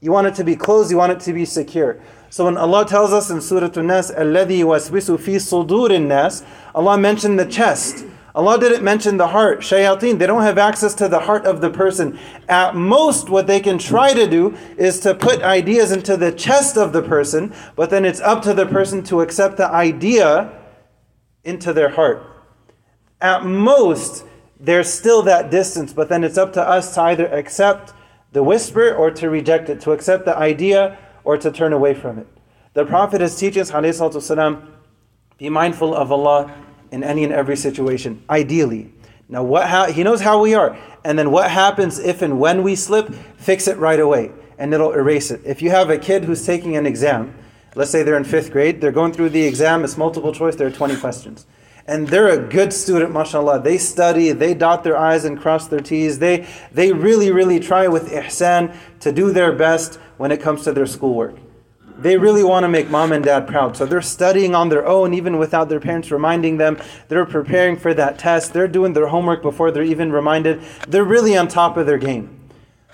You 0.00 0.12
want 0.12 0.26
it 0.26 0.34
to 0.34 0.44
be 0.44 0.54
closed, 0.54 0.90
you 0.90 0.98
want 0.98 1.12
it 1.12 1.20
to 1.20 1.32
be 1.32 1.46
secure. 1.46 1.98
So 2.28 2.44
when 2.44 2.58
Allah 2.58 2.84
tells 2.84 3.12
us 3.12 3.30
in 3.30 3.40
Surah 3.40 3.70
An-Nas, 3.74 4.10
الَّذِي 4.10 4.64
وَسْوِسُ 4.64 5.16
فِي 5.16 5.36
صُدُورِ 5.36 5.88
النَّاسِ 5.88 6.44
Allah 6.74 6.98
mentioned 6.98 7.38
the 7.38 7.46
chest. 7.46 8.04
Allah 8.38 8.58
didn't 8.58 8.82
mention 8.82 9.16
the 9.16 9.28
heart. 9.28 9.60
Shayateen, 9.60 10.18
they 10.18 10.26
don't 10.26 10.42
have 10.42 10.58
access 10.58 10.92
to 10.94 11.08
the 11.08 11.20
heart 11.20 11.46
of 11.46 11.60
the 11.60 11.70
person. 11.70 12.18
At 12.48 12.74
most, 12.74 13.28
what 13.28 13.46
they 13.46 13.60
can 13.60 13.78
try 13.78 14.12
to 14.12 14.28
do 14.28 14.56
is 14.76 14.98
to 15.00 15.14
put 15.14 15.42
ideas 15.42 15.92
into 15.92 16.16
the 16.16 16.32
chest 16.32 16.76
of 16.76 16.92
the 16.92 17.02
person, 17.02 17.54
but 17.76 17.90
then 17.90 18.04
it's 18.04 18.20
up 18.20 18.42
to 18.42 18.52
the 18.52 18.66
person 18.66 19.04
to 19.04 19.20
accept 19.20 19.56
the 19.56 19.68
idea 19.68 20.52
into 21.44 21.72
their 21.72 21.90
heart. 21.90 22.22
At 23.20 23.44
most, 23.44 24.24
there's 24.58 24.92
still 24.92 25.22
that 25.22 25.50
distance, 25.50 25.92
but 25.92 26.08
then 26.08 26.24
it's 26.24 26.38
up 26.38 26.52
to 26.54 26.62
us 26.62 26.94
to 26.94 27.02
either 27.02 27.26
accept 27.28 27.92
the 28.32 28.42
whisper 28.42 28.92
or 28.92 29.12
to 29.12 29.30
reject 29.30 29.68
it, 29.68 29.80
to 29.82 29.92
accept 29.92 30.24
the 30.24 30.36
idea 30.36 30.98
or 31.22 31.36
to 31.36 31.52
turn 31.52 31.72
away 31.72 31.94
from 31.94 32.18
it. 32.18 32.26
The 32.72 32.84
Prophet 32.84 33.22
is 33.22 33.36
teaching 33.36 33.62
us, 33.62 33.70
والسلام, 33.70 34.66
be 35.38 35.48
mindful 35.48 35.94
of 35.94 36.10
Allah 36.10 36.52
in 36.91 37.03
any 37.03 37.23
and 37.23 37.33
every 37.33 37.55
situation, 37.55 38.23
ideally. 38.29 38.91
Now, 39.27 39.43
what 39.43 39.69
ha- 39.69 39.91
he 39.91 40.03
knows 40.03 40.21
how 40.21 40.41
we 40.41 40.55
are. 40.55 40.77
And 41.03 41.17
then 41.17 41.31
what 41.31 41.51
happens 41.51 41.99
if 41.99 42.21
and 42.21 42.39
when 42.39 42.63
we 42.63 42.75
slip, 42.75 43.13
fix 43.37 43.67
it 43.67 43.77
right 43.77 43.99
away 43.99 44.31
and 44.57 44.73
it'll 44.73 44.91
erase 44.91 45.31
it. 45.31 45.41
If 45.45 45.61
you 45.61 45.69
have 45.69 45.89
a 45.89 45.97
kid 45.97 46.25
who's 46.25 46.45
taking 46.45 46.75
an 46.75 46.85
exam, 46.85 47.33
let's 47.75 47.91
say 47.91 48.03
they're 48.03 48.17
in 48.17 48.23
fifth 48.23 48.51
grade, 48.51 48.81
they're 48.81 48.91
going 48.91 49.13
through 49.13 49.29
the 49.29 49.43
exam, 49.43 49.83
it's 49.83 49.97
multiple 49.97 50.33
choice, 50.33 50.55
there 50.55 50.67
are 50.67 50.71
20 50.71 50.97
questions. 50.97 51.45
And 51.85 52.07
they're 52.07 52.27
a 52.27 52.37
good 52.37 52.73
student, 52.73 53.13
mashallah. 53.13 53.61
They 53.61 53.77
study, 53.77 54.31
they 54.31 54.53
dot 54.53 54.83
their 54.83 54.97
I's 54.97 55.25
and 55.25 55.39
cross 55.39 55.67
their 55.67 55.79
T's. 55.79 56.19
They, 56.19 56.45
they 56.71 56.91
really, 56.91 57.31
really 57.31 57.59
try 57.59 57.87
with 57.87 58.11
ihsan 58.11 58.75
to 58.99 59.11
do 59.11 59.31
their 59.31 59.53
best 59.53 59.95
when 60.17 60.31
it 60.31 60.39
comes 60.39 60.63
to 60.65 60.71
their 60.71 60.85
schoolwork 60.85 61.35
they 62.01 62.17
really 62.17 62.43
want 62.43 62.63
to 62.63 62.67
make 62.67 62.89
mom 62.89 63.11
and 63.11 63.23
dad 63.23 63.47
proud. 63.47 63.75
So 63.75 63.85
they're 63.85 64.01
studying 64.01 64.55
on 64.55 64.69
their 64.69 64.85
own, 64.85 65.13
even 65.13 65.37
without 65.37 65.69
their 65.69 65.79
parents 65.79 66.11
reminding 66.11 66.57
them. 66.57 66.77
They're 67.07 67.25
preparing 67.25 67.77
for 67.77 67.93
that 67.93 68.17
test. 68.17 68.53
They're 68.53 68.67
doing 68.67 68.93
their 68.93 69.07
homework 69.07 69.41
before 69.41 69.71
they're 69.71 69.83
even 69.83 70.11
reminded. 70.11 70.61
They're 70.87 71.03
really 71.03 71.37
on 71.37 71.47
top 71.47 71.77
of 71.77 71.85
their 71.85 71.97
game. 71.97 72.39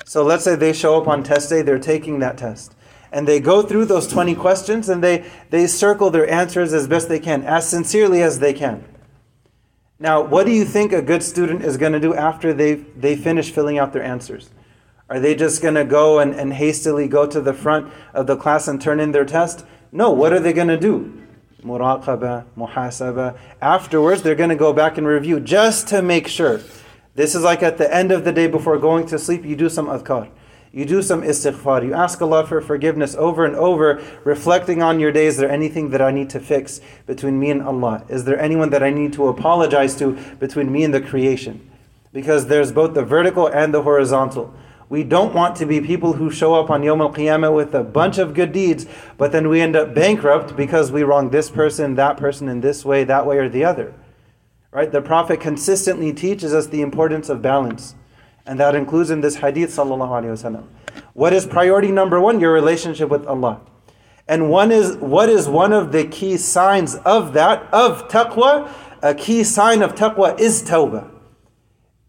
So 0.05 0.23
let's 0.23 0.43
say 0.43 0.55
they 0.55 0.73
show 0.73 1.01
up 1.01 1.07
on 1.07 1.23
test 1.23 1.49
day, 1.49 1.61
they're 1.61 1.79
taking 1.79 2.19
that 2.19 2.37
test. 2.37 2.75
And 3.11 3.27
they 3.27 3.39
go 3.39 3.61
through 3.61 3.85
those 3.85 4.07
20 4.07 4.35
questions 4.35 4.89
and 4.89 5.03
they, 5.03 5.25
they 5.49 5.67
circle 5.67 6.09
their 6.09 6.29
answers 6.29 6.73
as 6.73 6.87
best 6.87 7.07
they 7.07 7.19
can, 7.19 7.43
as 7.43 7.67
sincerely 7.67 8.21
as 8.21 8.39
they 8.39 8.53
can. 8.53 8.83
Now, 9.99 10.21
what 10.21 10.45
do 10.45 10.51
you 10.51 10.65
think 10.65 10.91
a 10.91 11.01
good 11.01 11.23
student 11.23 11.63
is 11.63 11.77
going 11.77 11.93
to 11.93 11.99
do 11.99 12.13
after 12.13 12.53
they 12.53 12.73
they 12.73 13.15
finish 13.15 13.49
filling 13.51 13.79
out 13.79 13.93
their 13.93 14.03
answers? 14.03 14.49
Are 15.09 15.19
they 15.19 15.35
just 15.35 15.61
going 15.61 15.75
to 15.75 15.85
go 15.85 16.19
and, 16.19 16.33
and 16.33 16.53
hastily 16.53 17.07
go 17.07 17.27
to 17.27 17.39
the 17.39 17.53
front 17.53 17.93
of 18.13 18.25
the 18.25 18.35
class 18.35 18.67
and 18.67 18.81
turn 18.81 18.99
in 18.99 19.11
their 19.11 19.25
test? 19.25 19.65
No, 19.91 20.09
what 20.11 20.33
are 20.33 20.39
they 20.39 20.53
going 20.53 20.67
to 20.67 20.79
do? 20.79 21.21
Muraqaba, 21.63 22.45
muhasaba. 22.57 23.37
Afterwards, 23.61 24.23
they're 24.23 24.35
going 24.35 24.49
to 24.49 24.55
go 24.55 24.73
back 24.73 24.97
and 24.97 25.05
review 25.05 25.39
just 25.39 25.87
to 25.89 26.01
make 26.01 26.27
sure. 26.27 26.61
This 27.13 27.35
is 27.35 27.43
like 27.43 27.63
at 27.63 27.77
the 27.77 27.93
end 27.93 28.11
of 28.11 28.25
the 28.25 28.31
day 28.31 28.47
before 28.47 28.77
going 28.77 29.05
to 29.07 29.19
sleep, 29.19 29.45
you 29.45 29.55
do 29.55 29.69
some 29.69 29.87
adhkar. 29.87 30.29
You 30.75 30.83
do 30.83 31.01
some 31.01 31.21
istighfar. 31.21 31.85
You 31.85 31.93
ask 31.93 32.21
Allah 32.21 32.45
for 32.45 32.59
forgiveness 32.59 33.15
over 33.15 33.45
and 33.45 33.55
over, 33.55 34.03
reflecting 34.25 34.83
on 34.83 34.99
your 34.99 35.13
day. 35.13 35.25
Is 35.27 35.37
there 35.37 35.49
anything 35.49 35.91
that 35.91 36.01
I 36.01 36.11
need 36.11 36.29
to 36.31 36.39
fix 36.41 36.81
between 37.05 37.39
me 37.39 37.49
and 37.51 37.61
Allah? 37.61 38.03
Is 38.09 38.25
there 38.25 38.37
anyone 38.37 38.71
that 38.71 38.83
I 38.83 38.89
need 38.89 39.13
to 39.13 39.29
apologize 39.29 39.95
to 39.95 40.11
between 40.37 40.69
me 40.69 40.83
and 40.83 40.93
the 40.93 40.99
creation? 40.99 41.71
Because 42.11 42.47
there's 42.47 42.73
both 42.73 42.93
the 42.93 43.05
vertical 43.05 43.47
and 43.47 43.73
the 43.73 43.83
horizontal. 43.83 44.53
We 44.87 45.03
don't 45.03 45.33
want 45.33 45.55
to 45.57 45.65
be 45.65 45.81
people 45.81 46.13
who 46.13 46.29
show 46.29 46.53
up 46.55 46.69
on 46.69 46.83
Yom 46.83 47.01
Al 47.01 47.11
Qiyamah 47.11 47.53
with 47.53 47.73
a 47.73 47.83
bunch 47.83 48.17
of 48.17 48.33
good 48.33 48.51
deeds, 48.51 48.85
but 49.17 49.31
then 49.31 49.49
we 49.49 49.59
end 49.59 49.75
up 49.75 49.95
bankrupt 49.95 50.55
because 50.55 50.91
we 50.91 51.03
wrong 51.03 51.31
this 51.31 51.49
person, 51.49 51.95
that 51.95 52.17
person 52.17 52.47
in 52.47 52.61
this 52.61 52.85
way, 52.85 53.03
that 53.03 53.25
way, 53.25 53.37
or 53.37 53.49
the 53.49 53.63
other. 53.63 53.93
Right? 54.71 54.91
The 54.91 55.01
Prophet 55.01 55.39
consistently 55.39 56.13
teaches 56.13 56.53
us 56.53 56.67
the 56.67 56.81
importance 56.81 57.29
of 57.29 57.41
balance. 57.41 57.95
And 58.45 58.59
that 58.59 58.75
includes 58.75 59.09
in 59.09 59.21
this 59.21 59.37
hadith, 59.37 59.71
sallallahu 59.71 60.21
alayhi 60.21 60.33
wasallam. 60.33 60.65
What 61.13 61.33
is 61.33 61.47
priority 61.47 61.91
number 61.91 62.19
one? 62.21 62.39
Your 62.39 62.53
relationship 62.53 63.09
with 63.09 63.25
Allah. 63.25 63.61
And 64.27 64.49
one 64.49 64.71
is 64.71 64.97
what 64.97 65.29
is 65.29 65.47
one 65.47 65.73
of 65.73 65.91
the 65.91 66.05
key 66.05 66.37
signs 66.37 66.95
of 66.95 67.33
that, 67.33 67.63
of 67.73 68.07
taqwa? 68.07 68.69
A 69.01 69.15
key 69.15 69.43
sign 69.43 69.81
of 69.81 69.95
taqwa 69.95 70.39
is 70.39 70.63
tawbah. 70.63 71.09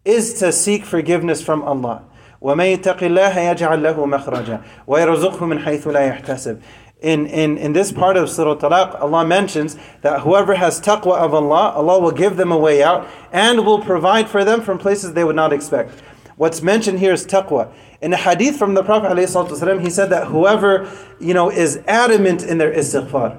Is 0.05 0.35
to 0.35 0.51
seek 0.51 0.85
forgiveness 0.85 1.41
from 1.43 1.63
Allah. 1.63 2.03
وَمَن 2.40 2.78
يَتَقِ 2.78 2.98
اللَّهَ 2.98 3.54
يَجْعَل 3.54 3.82
لَهُ 3.82 4.06
مَخْرَجًا 4.06 4.60
وَيَرْزُقْهُ 4.86 5.46
مِنْ 5.46 5.64
حَيْثُ 5.64 5.86
لَا 5.86 6.08
يَحْتَسِبُ 6.08 6.60
in, 7.02 7.26
in, 7.26 7.58
in 7.58 7.72
this 7.72 7.90
part 7.90 8.16
of 8.16 8.30
Surah 8.30 8.56
Talaq, 8.56 9.00
Allah 9.00 9.26
mentions 9.26 9.76
that 10.02 10.20
whoever 10.20 10.54
has 10.54 10.80
taqwa 10.80 11.16
of 11.18 11.34
Allah, 11.34 11.72
Allah 11.74 11.98
will 11.98 12.12
give 12.12 12.36
them 12.36 12.52
a 12.52 12.56
way 12.56 12.82
out 12.82 13.08
and 13.32 13.66
will 13.66 13.80
provide 13.80 14.28
for 14.28 14.44
them 14.44 14.62
from 14.62 14.78
places 14.78 15.12
they 15.12 15.24
would 15.24 15.36
not 15.36 15.52
expect. 15.52 16.00
What's 16.36 16.62
mentioned 16.62 17.00
here 17.00 17.12
is 17.12 17.26
taqwa. 17.26 17.72
In 18.00 18.12
a 18.12 18.16
hadith 18.16 18.56
from 18.56 18.74
the 18.74 18.84
Prophet 18.84 19.10
ﷺ, 19.10 19.80
he 19.82 19.90
said 19.90 20.10
that 20.10 20.28
whoever 20.28 20.88
you 21.20 21.34
know 21.34 21.50
is 21.50 21.78
adamant 21.88 22.44
in 22.44 22.58
their 22.58 22.72
istighfar, 22.72 23.36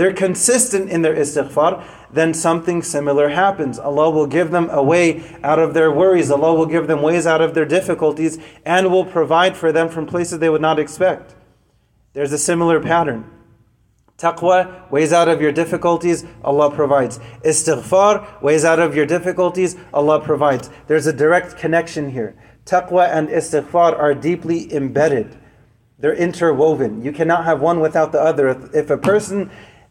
they're 0.00 0.14
consistent 0.14 0.88
in 0.88 1.02
their 1.02 1.14
istighfar, 1.14 1.84
then 2.10 2.32
something 2.32 2.82
similar 2.82 3.28
happens. 3.28 3.78
Allah 3.78 4.08
will 4.08 4.26
give 4.26 4.50
them 4.50 4.70
a 4.70 4.82
way 4.82 5.22
out 5.42 5.58
of 5.58 5.74
their 5.74 5.92
worries. 5.92 6.30
Allah 6.30 6.54
will 6.54 6.64
give 6.64 6.86
them 6.86 7.02
ways 7.02 7.26
out 7.26 7.42
of 7.42 7.52
their 7.52 7.66
difficulties 7.66 8.38
and 8.64 8.90
will 8.90 9.04
provide 9.04 9.58
for 9.58 9.72
them 9.72 9.90
from 9.90 10.06
places 10.06 10.38
they 10.38 10.48
would 10.48 10.62
not 10.62 10.78
expect. 10.78 11.34
There's 12.14 12.32
a 12.32 12.38
similar 12.38 12.80
pattern. 12.80 13.30
Taqwa, 14.16 14.90
ways 14.90 15.12
out 15.12 15.28
of 15.28 15.42
your 15.42 15.52
difficulties, 15.52 16.24
Allah 16.42 16.70
provides. 16.70 17.18
Istighfar, 17.44 18.40
ways 18.40 18.64
out 18.64 18.78
of 18.78 18.96
your 18.96 19.04
difficulties, 19.04 19.76
Allah 19.92 20.18
provides. 20.18 20.70
There's 20.86 21.06
a 21.06 21.12
direct 21.12 21.58
connection 21.58 22.12
here. 22.12 22.34
Taqwa 22.64 23.06
and 23.06 23.28
istighfar 23.28 23.98
are 23.98 24.14
deeply 24.14 24.72
embedded. 24.72 25.36
They're 25.98 26.14
interwoven. 26.14 27.04
You 27.04 27.12
cannot 27.12 27.44
have 27.44 27.60
one 27.60 27.80
without 27.80 28.12
the 28.12 28.20
other. 28.22 28.48
If 28.72 28.88
a 28.88 28.96
person 28.96 29.50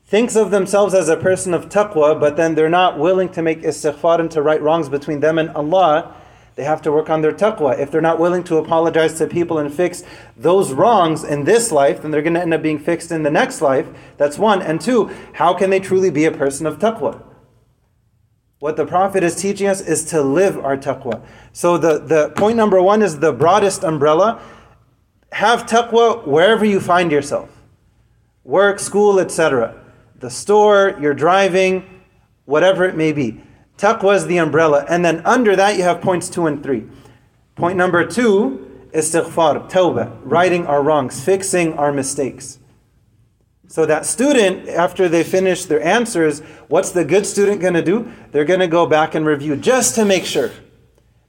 thinks 0.10 0.36
of 0.36 0.50
themselves 0.50 0.96
as 0.96 1.08
a 1.08 1.16
person 1.16 1.54
of 1.54 1.70
taqwa, 1.70 2.20
but 2.20 2.36
then 2.36 2.56
they're 2.56 2.68
not 2.68 2.98
willing 2.98 3.30
to 3.30 3.44
make 3.44 3.62
istighfar 3.62 4.20
and 4.20 4.32
to 4.32 4.42
right 4.42 4.60
wrongs 4.60 4.90
between 4.90 5.20
them 5.20 5.38
and 5.38 5.52
Allah, 5.52 6.16
they 6.56 6.64
have 6.64 6.82
to 6.82 6.92
work 6.92 7.12
on 7.12 7.22
their 7.22 7.32
taqwa. 7.32 7.78
If 7.78 7.92
they're 7.92 8.02
not 8.02 8.20
willing 8.20 8.44
to 8.46 8.58
apologize 8.58 9.20
to 9.20 9.28
people 9.28 9.60
and 9.60 9.72
fix 9.72 10.04
those 10.36 10.74
wrongs 10.74 11.24
in 11.24 11.44
this 11.44 11.72
life, 11.72 12.02
then 12.02 12.10
they're 12.10 12.24
going 12.24 12.34
to 12.34 12.42
end 12.42 12.56
up 12.56 12.64
being 12.64 12.80
fixed 12.80 13.12
in 13.12 13.22
the 13.22 13.30
next 13.30 13.62
life. 13.62 13.88
That's 14.18 14.40
one. 14.40 14.64
And 14.64 14.82
two, 14.82 15.12
how 15.34 15.54
can 15.54 15.70
they 15.70 15.80
truly 15.80 16.10
be 16.10 16.26
a 16.26 16.32
person 16.32 16.66
of 16.66 16.80
taqwa? 16.80 17.24
What 18.58 18.78
the 18.78 18.88
Prophet 18.88 19.24
is 19.24 19.36
teaching 19.36 19.68
us 19.68 19.80
is 19.80 20.04
to 20.06 20.24
live 20.24 20.58
our 20.58 20.76
taqwa. 20.76 21.24
So 21.54 21.78
the, 21.78 22.00
the 22.00 22.30
point 22.32 22.58
number 22.58 22.82
one 22.82 23.04
is 23.04 23.20
the 23.20 23.32
broadest 23.32 23.84
umbrella. 23.84 24.42
Have 25.34 25.68
taqwa 25.68 26.28
wherever 26.28 26.66
you 26.66 26.80
find 26.80 27.12
yourself. 27.12 27.50
Work, 28.44 28.80
school, 28.80 29.20
etc 29.20 29.80
the 30.20 30.30
store, 30.30 30.98
you're 31.00 31.14
driving, 31.14 32.02
whatever 32.46 32.86
it 32.86 32.96
may 32.96 33.12
be. 33.14 33.42
Taqwa 33.78 34.16
is 34.16 34.28
the 34.28 34.38
umbrella. 34.38 34.86
And 34.90 35.04
then 35.04 35.22
under 35.26 35.56
that, 35.56 35.78
you 35.78 35.84
have 35.84 36.02
points 36.02 36.30
two 36.30 36.46
and 36.46 36.62
three. 36.62 36.86
Point 37.56 37.78
number 37.78 38.06
two, 38.06 38.88
istighfar, 38.94 39.70
tawbah, 39.70 40.18
righting 40.24 40.66
our 40.68 40.84
wrongs, 40.84 41.24
fixing 41.24 41.74
our 41.74 41.92
mistakes. 41.92 42.60
So 43.68 43.86
that 43.86 44.06
student, 44.06 44.68
after 44.68 45.08
they 45.08 45.24
finish 45.24 45.66
their 45.66 45.82
answers, 45.82 46.40
what's 46.68 46.92
the 46.92 47.06
good 47.06 47.26
student 47.26 47.62
going 47.62 47.76
to 47.76 47.84
do? 47.84 48.12
They're 48.32 48.46
going 48.46 48.62
to 48.62 48.68
go 48.68 48.86
back 48.86 49.14
and 49.16 49.26
review 49.26 49.56
just 49.56 49.96
to 49.96 50.06
make 50.06 50.26
sure 50.26 50.52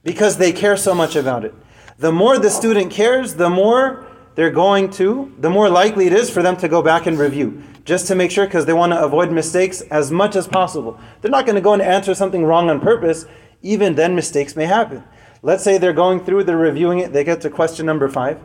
because 0.03 0.37
they 0.37 0.51
care 0.51 0.75
so 0.75 0.95
much 0.95 1.15
about 1.15 1.45
it. 1.45 1.53
The 1.99 2.11
more 2.11 2.39
the 2.39 2.49
student 2.49 2.91
cares, 2.91 3.35
the 3.35 3.49
more 3.49 4.07
they're 4.35 4.51
going 4.51 4.89
to, 4.91 5.33
the 5.39 5.49
more 5.49 5.69
likely 5.69 6.07
it 6.07 6.13
is 6.13 6.29
for 6.29 6.41
them 6.41 6.55
to 6.57 6.67
go 6.67 6.81
back 6.81 7.05
and 7.05 7.17
review 7.19 7.61
just 7.83 8.07
to 8.07 8.15
make 8.15 8.31
sure 8.31 8.45
because 8.45 8.65
they 8.65 8.73
want 8.73 8.93
to 8.93 9.03
avoid 9.03 9.31
mistakes 9.31 9.81
as 9.81 10.11
much 10.11 10.35
as 10.35 10.47
possible. 10.47 10.99
They're 11.21 11.31
not 11.31 11.45
going 11.45 11.55
to 11.55 11.61
go 11.61 11.73
and 11.73 11.81
answer 11.81 12.13
something 12.13 12.45
wrong 12.45 12.69
on 12.69 12.79
purpose. 12.79 13.25
Even 13.61 13.95
then, 13.95 14.15
mistakes 14.15 14.55
may 14.55 14.65
happen. 14.65 15.03
Let's 15.41 15.63
say 15.63 15.77
they're 15.77 15.93
going 15.93 16.23
through, 16.23 16.43
they're 16.43 16.57
reviewing 16.57 16.99
it, 16.99 17.13
they 17.13 17.23
get 17.23 17.41
to 17.41 17.49
question 17.49 17.85
number 17.85 18.07
five, 18.07 18.39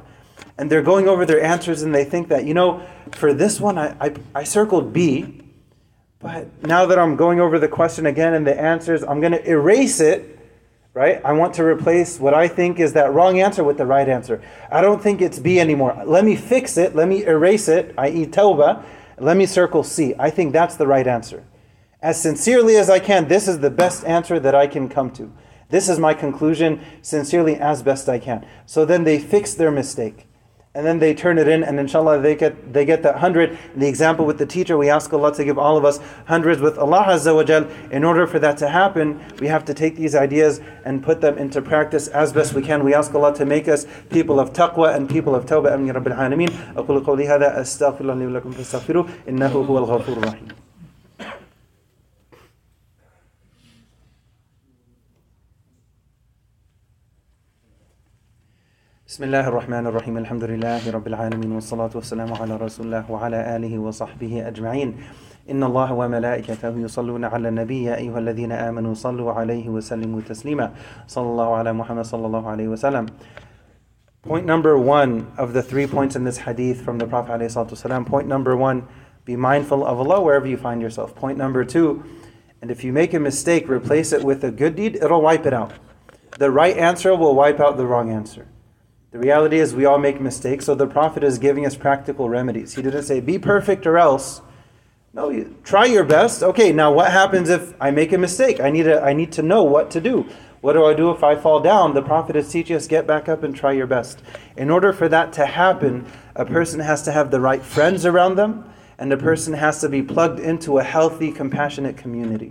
and 0.57 0.71
they're 0.71 0.83
going 0.83 1.09
over 1.09 1.27
their 1.27 1.43
answers 1.43 1.83
and 1.83 1.95
they 1.95 2.05
think 2.05 2.29
that, 2.29 2.45
you 2.45 2.55
know, 2.55 2.83
for 3.13 3.35
this 3.35 3.61
one, 3.61 3.77
I, 3.77 3.95
I, 4.01 4.15
I 4.35 4.45
circled 4.45 4.93
B, 4.93 5.43
but 6.19 6.63
now 6.63 6.87
that 6.87 6.99
I'm 6.99 7.17
going 7.17 7.41
over 7.41 7.59
the 7.59 7.69
question 7.69 8.07
again 8.07 8.33
and 8.33 8.47
the 8.47 8.59
answers, 8.59 9.03
I'm 9.03 9.21
going 9.21 9.33
to 9.33 9.49
erase 9.49 10.01
it 10.01 10.36
right? 10.97 11.21
I 11.27 11.33
want 11.33 11.53
to 11.57 11.63
replace 11.63 12.19
what 12.19 12.33
I 12.33 12.49
think 12.49 12.81
is 12.81 12.95
that 12.95 13.13
wrong 13.13 13.39
answer 13.39 13.63
with 13.63 13.77
the 13.77 13.85
right 13.85 14.09
answer. 14.09 14.41
I 14.73 14.81
don't 14.81 15.03
think 15.03 15.21
it's 15.21 15.39
B 15.39 15.61
anymore. 15.61 16.03
Let 16.07 16.25
me 16.25 16.35
fix 16.35 16.79
it, 16.79 16.97
let 16.97 17.07
me 17.07 17.23
erase 17.23 17.69
it, 17.69 17.95
i.e., 17.99 18.25
tawbah, 18.25 18.83
let 19.19 19.37
me 19.37 19.45
circle 19.45 19.85
C. 19.85 20.15
I 20.19 20.31
think 20.31 20.55
that's 20.55 20.77
the 20.77 20.87
right 20.87 21.07
answer. 21.07 21.45
As 22.01 22.21
sincerely 22.21 22.77
as 22.77 22.89
I 22.89 22.99
can, 22.99 23.29
this 23.29 23.47
is 23.47 23.59
the 23.59 23.69
best 23.69 24.07
answer 24.07 24.41
that 24.41 24.55
I 24.55 24.67
can 24.67 24.89
come 24.89 25.11
to. 25.13 25.31
This 25.69 25.91
is 25.91 25.99
my 25.99 26.15
conclusion, 26.15 26.81
sincerely 27.03 27.57
as 27.57 27.83
best 27.83 28.09
I 28.09 28.19
can. 28.19 28.47
So 28.65 28.87
then 28.87 29.05
they 29.05 29.19
fix 29.19 29.53
their 29.53 29.71
mistake 29.71 30.26
and 30.76 30.86
then 30.86 31.00
they 31.00 31.14
turn 31.14 31.38
it 31.38 31.50
in, 31.50 31.66
and 31.66 31.78
inshallah 31.80 32.22
they 32.22 32.34
get 32.34 32.72
they 32.72 32.86
get 32.86 33.04
that 33.04 33.18
hundred. 33.18 33.58
The 33.76 33.88
example 33.88 34.26
with 34.26 34.38
the 34.38 34.46
teacher, 34.46 34.78
we 34.78 34.90
ask 34.90 35.12
Allah 35.12 35.34
to 35.36 35.44
give 35.44 35.58
all 35.58 35.76
of 35.76 35.84
us 35.84 36.00
hundreds 36.28 36.62
with 36.62 36.78
Allah 36.78 37.04
Azza 37.10 37.36
wa 37.36 37.44
Jal. 37.44 37.68
In 37.92 38.06
order 38.06 38.26
for 38.26 38.40
that 38.40 38.58
to 38.60 38.70
happen, 38.70 39.22
we 39.42 39.48
have 39.48 39.66
to 39.66 39.74
take 39.74 39.98
these 39.98 40.16
ideas 40.16 40.62
and 40.86 41.04
put 41.04 41.20
them 41.20 41.38
into 41.38 41.62
practice 41.62 42.08
as 42.08 42.32
best 42.32 42.54
we 42.54 42.62
can. 42.62 42.86
We 42.86 42.94
ask 42.94 43.14
Allah 43.14 43.36
to 43.36 43.46
make 43.46 43.68
us 43.68 43.86
people 44.10 44.40
of 44.40 44.54
taqwa 44.54 44.96
and 44.96 45.10
people 45.10 45.36
of 45.36 45.46
tawbah. 45.46 45.74
Amin 45.74 45.94
Rabbil 45.94 46.16
Alameen. 46.16 46.52
أقول 46.78 47.06
قولي 47.06 47.28
هذا 47.28 47.62
أستغفر 47.62 48.02
الله 48.02 48.14
لي 48.14 48.26
ولكم 48.28 48.52
فاستغفروه 48.52 49.06
إنه 49.28 49.48
هو 49.48 49.78
الغفور 49.78 50.18
الرحيم. 50.18 50.55
بسم 59.16 59.24
الله 59.24 59.48
الرحمن 59.48 59.88
الرحيم 59.88 60.18
الحمد 60.18 60.44
لله 60.44 60.92
رب 60.92 61.08
العالمين 61.08 61.52
والصلاة 61.52 61.90
والسلام 61.96 62.34
على 62.34 62.56
رسول 62.56 62.86
الله 62.86 63.12
وعلى 63.12 63.56
آله 63.56 63.80
وصحبه 63.80 64.48
أجمعين 64.48 64.98
إن 65.50 65.64
الله 65.64 65.94
وملائكته 65.94 66.78
يصلون 66.78 67.26
على 67.26 67.50
النبي 67.50 67.84
يا 67.84 67.96
أيها 67.98 68.20
الذين 68.20 68.52
آمنوا 68.52 68.94
صلوا 68.94 69.32
عليه 69.32 69.70
وسلموا 69.70 70.22
تسليما 70.22 70.72
صلى 71.08 71.28
الله 71.28 71.56
على 71.56 71.74
محمد 71.74 72.06
صلى 72.06 72.26
الله 72.26 72.50
عليه 72.50 72.68
وسلم 72.68 73.06
Point 74.24 74.46
number 74.46 74.78
one 74.78 75.28
of 75.38 75.52
the 75.52 75.62
three 75.62 75.88
points 75.88 76.16
in 76.16 76.24
this 76.24 76.38
hadith 76.38 76.82
from 76.82 76.98
the 76.98 77.06
Prophet 77.06 77.42
ﷺ. 77.42 78.06
Point 78.08 78.28
number 78.28 78.56
one, 78.56 78.88
be 79.26 79.36
mindful 79.36 79.86
of 79.86 80.00
Allah 80.00 80.22
wherever 80.22 80.48
you 80.48 80.56
find 80.56 80.82
yourself. 80.82 81.14
Point 81.16 81.38
number 81.38 81.66
two, 81.66 82.02
and 82.62 82.72
if 82.72 82.82
you 82.86 82.94
make 82.94 83.14
a 83.14 83.20
mistake, 83.20 83.68
replace 83.68 84.14
it 84.14 84.24
with 84.24 84.42
a 84.46 84.52
good 84.52 84.78
deed, 84.78 84.96
it'll 84.96 85.22
wipe 85.22 85.46
it 85.46 85.54
out. 85.54 85.74
The 86.40 86.50
right 86.50 86.78
answer 86.78 87.14
will 87.14 87.36
wipe 87.36 87.60
out 87.60 87.76
the 87.76 87.86
wrong 87.86 88.10
answer. 88.10 88.48
The 89.17 89.23
reality 89.23 89.61
is 89.61 89.75
we 89.75 89.87
all 89.87 89.97
make 89.97 90.21
mistakes, 90.21 90.67
so 90.67 90.75
the 90.75 90.87
Prophet 90.87 91.25
is 91.25 91.39
giving 91.39 91.65
us 91.65 91.75
practical 91.75 92.29
remedies. 92.29 92.75
He 92.75 92.83
didn't 92.83 93.05
say, 93.05 93.21
be 93.21 93.39
perfect 93.39 93.87
or 93.87 93.97
else. 93.97 94.43
No, 95.15 95.31
you, 95.31 95.57
try 95.65 95.87
your 95.87 96.05
best. 96.05 96.43
Okay, 96.43 96.71
now 96.71 96.93
what 96.93 97.11
happens 97.11 97.49
if 97.49 97.73
I 97.81 97.91
make 97.91 98.13
a 98.13 98.19
mistake? 98.19 98.61
I 98.61 98.69
need, 98.69 98.83
to, 98.83 99.03
I 99.03 99.15
need 99.15 99.33
to 99.33 99.43
know 99.43 99.65
what 99.65 99.91
to 99.93 100.03
do. 100.03 100.27
What 100.61 100.75
do 100.75 100.85
I 100.85 100.93
do 100.93 101.11
if 101.13 101.25
I 101.25 101.35
fall 101.35 101.61
down? 101.61 101.95
The 101.95 102.03
Prophet 102.03 102.37
is 102.37 102.51
teaching 102.51 102.77
us 102.77 102.87
get 102.87 103.07
back 103.07 103.27
up 103.27 103.43
and 103.43 103.57
try 103.57 103.73
your 103.73 103.87
best. 103.87 104.23
In 104.55 104.69
order 104.69 104.93
for 104.93 105.09
that 105.09 105.33
to 105.33 105.47
happen, 105.47 106.05
a 106.35 106.45
person 106.45 106.81
has 106.81 107.03
to 107.05 107.13
have 107.13 107.31
the 107.31 107.41
right 107.41 107.63
friends 107.63 108.05
around 108.05 108.35
them, 108.35 108.71
and 108.99 109.11
a 109.11 109.17
person 109.17 109.55
has 109.55 109.81
to 109.81 109.89
be 109.89 110.03
plugged 110.03 110.41
into 110.41 110.77
a 110.77 110.83
healthy, 110.83 111.33
compassionate 111.33 111.97
community. 111.97 112.51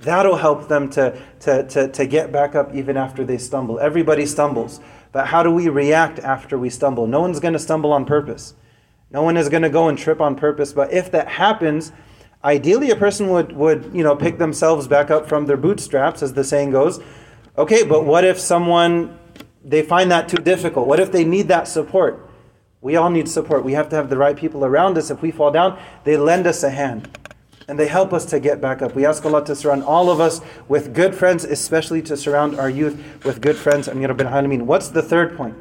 That'll 0.00 0.36
help 0.36 0.68
them 0.68 0.88
to, 0.92 1.20
to, 1.40 1.68
to, 1.68 1.88
to 1.88 2.06
get 2.06 2.32
back 2.32 2.54
up 2.54 2.74
even 2.74 2.96
after 2.96 3.22
they 3.22 3.36
stumble. 3.36 3.78
Everybody 3.78 4.24
stumbles. 4.24 4.80
But 5.12 5.26
how 5.28 5.42
do 5.42 5.50
we 5.50 5.68
react 5.68 6.18
after 6.18 6.58
we 6.58 6.70
stumble? 6.70 7.06
No 7.06 7.20
one's 7.20 7.40
going 7.40 7.54
to 7.54 7.58
stumble 7.58 7.92
on 7.92 8.04
purpose. 8.04 8.54
No 9.10 9.22
one 9.22 9.36
is 9.36 9.48
going 9.48 9.62
to 9.62 9.70
go 9.70 9.88
and 9.88 9.98
trip 9.98 10.20
on 10.20 10.36
purpose. 10.36 10.72
But 10.72 10.92
if 10.92 11.10
that 11.10 11.28
happens, 11.28 11.92
Ideally, 12.42 12.90
a 12.90 12.96
person 12.96 13.28
would, 13.28 13.52
would 13.52 13.90
you 13.92 14.02
know, 14.02 14.16
pick 14.16 14.38
themselves 14.38 14.88
back 14.88 15.10
up 15.10 15.28
from 15.28 15.44
their 15.44 15.58
bootstraps, 15.58 16.22
as 16.22 16.32
the 16.32 16.42
saying 16.42 16.70
goes. 16.70 17.00
Okay, 17.58 17.84
but 17.84 18.06
what 18.06 18.24
if 18.24 18.40
someone, 18.40 19.18
they 19.62 19.82
find 19.82 20.10
that 20.10 20.28
too 20.28 20.38
difficult? 20.38 20.86
What 20.86 21.00
if 21.00 21.12
they 21.12 21.24
need 21.24 21.48
that 21.48 21.68
support? 21.68 22.30
We 22.80 22.96
all 22.96 23.10
need 23.10 23.28
support. 23.28 23.62
We 23.62 23.74
have 23.74 23.90
to 23.90 23.96
have 23.96 24.08
the 24.08 24.16
right 24.16 24.34
people 24.34 24.64
around 24.64 24.96
us. 24.96 25.10
If 25.10 25.20
we 25.20 25.30
fall 25.30 25.50
down, 25.50 25.78
they 26.04 26.16
lend 26.16 26.46
us 26.46 26.62
a 26.62 26.70
hand 26.70 27.18
and 27.70 27.78
they 27.78 27.86
help 27.86 28.12
us 28.12 28.24
to 28.24 28.40
get 28.40 28.60
back 28.60 28.82
up. 28.82 28.96
We 28.96 29.06
ask 29.06 29.24
Allah 29.24 29.44
to 29.44 29.54
surround 29.54 29.84
all 29.84 30.10
of 30.10 30.18
us 30.18 30.40
with 30.66 30.92
good 30.92 31.14
friends, 31.14 31.44
especially 31.44 32.02
to 32.02 32.16
surround 32.16 32.58
our 32.58 32.68
youth 32.68 33.00
with 33.24 33.40
good 33.40 33.54
friends. 33.56 33.88
Amin 33.88 34.10
Rabbil 34.10 34.28
Alameen. 34.28 34.62
What's 34.62 34.88
the 34.88 35.02
third 35.02 35.36
point? 35.36 35.54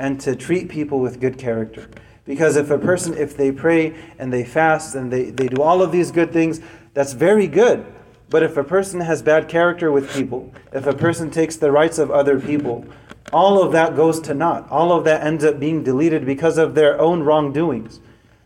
And 0.00 0.20
to 0.22 0.34
treat 0.34 0.68
people 0.68 0.98
with 0.98 1.20
good 1.20 1.38
character. 1.38 1.88
Because 2.24 2.56
if 2.56 2.68
a 2.72 2.78
person, 2.78 3.16
if 3.16 3.36
they 3.36 3.52
pray 3.52 3.94
and 4.18 4.32
they 4.32 4.44
fast 4.44 4.96
and 4.96 5.12
they, 5.12 5.30
they 5.30 5.46
do 5.46 5.62
all 5.62 5.82
of 5.82 5.92
these 5.92 6.10
good 6.10 6.32
things, 6.32 6.60
that's 6.92 7.12
very 7.12 7.46
good. 7.46 7.86
But 8.28 8.42
if 8.42 8.56
a 8.56 8.64
person 8.64 9.02
has 9.02 9.22
bad 9.22 9.48
character 9.48 9.92
with 9.92 10.12
people, 10.12 10.52
if 10.72 10.84
a 10.84 10.94
person 10.94 11.30
takes 11.30 11.54
the 11.54 11.70
rights 11.70 11.98
of 11.98 12.10
other 12.10 12.40
people, 12.40 12.84
all 13.32 13.62
of 13.62 13.70
that 13.70 13.94
goes 13.94 14.18
to 14.22 14.34
naught. 14.34 14.68
All 14.68 14.90
of 14.90 15.04
that 15.04 15.22
ends 15.22 15.44
up 15.44 15.60
being 15.60 15.84
deleted 15.84 16.26
because 16.26 16.58
of 16.58 16.74
their 16.74 17.00
own 17.00 17.22
wrongdoings. 17.22 18.00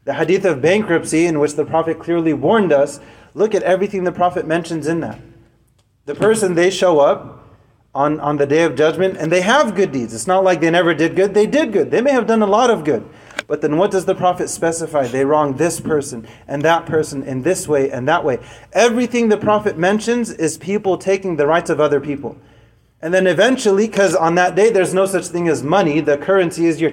The 0.06 0.14
hadith 0.14 0.44
of 0.44 0.62
bankruptcy, 0.62 1.26
in 1.26 1.40
which 1.40 1.54
the 1.54 1.64
Prophet 1.64 1.98
clearly 1.98 2.32
warned 2.32 2.72
us, 2.72 3.00
look 3.34 3.56
at 3.56 3.64
everything 3.64 4.04
the 4.04 4.12
Prophet 4.12 4.46
mentions 4.46 4.86
in 4.86 5.00
that. 5.00 5.18
The 6.04 6.14
person, 6.14 6.54
they 6.54 6.70
show 6.70 7.00
up 7.00 7.44
on, 7.92 8.20
on 8.20 8.36
the 8.36 8.46
day 8.46 8.62
of 8.62 8.76
judgment 8.76 9.16
and 9.16 9.32
they 9.32 9.40
have 9.40 9.74
good 9.74 9.90
deeds. 9.90 10.14
It's 10.14 10.28
not 10.28 10.44
like 10.44 10.60
they 10.60 10.70
never 10.70 10.94
did 10.94 11.16
good, 11.16 11.34
they 11.34 11.46
did 11.46 11.72
good. 11.72 11.90
They 11.90 12.00
may 12.00 12.12
have 12.12 12.28
done 12.28 12.40
a 12.40 12.46
lot 12.46 12.70
of 12.70 12.84
good. 12.84 13.04
But 13.48 13.62
then 13.62 13.78
what 13.78 13.90
does 13.90 14.04
the 14.04 14.14
Prophet 14.14 14.48
specify? 14.48 15.08
They 15.08 15.24
wronged 15.24 15.58
this 15.58 15.80
person 15.80 16.28
and 16.46 16.62
that 16.62 16.86
person 16.86 17.24
in 17.24 17.42
this 17.42 17.66
way 17.66 17.90
and 17.90 18.06
that 18.06 18.24
way. 18.24 18.38
Everything 18.72 19.28
the 19.28 19.36
Prophet 19.36 19.76
mentions 19.76 20.30
is 20.30 20.56
people 20.56 20.98
taking 20.98 21.34
the 21.34 21.48
rights 21.48 21.68
of 21.68 21.80
other 21.80 22.00
people. 22.00 22.38
And 23.02 23.12
then 23.12 23.26
eventually, 23.26 23.88
because 23.88 24.14
on 24.14 24.36
that 24.36 24.54
day 24.54 24.70
there's 24.70 24.94
no 24.94 25.06
such 25.06 25.26
thing 25.26 25.48
as 25.48 25.64
money, 25.64 25.98
the 25.98 26.16
currency 26.16 26.66
is 26.66 26.80
your, 26.80 26.92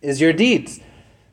is 0.00 0.22
your 0.22 0.32
deeds. 0.32 0.80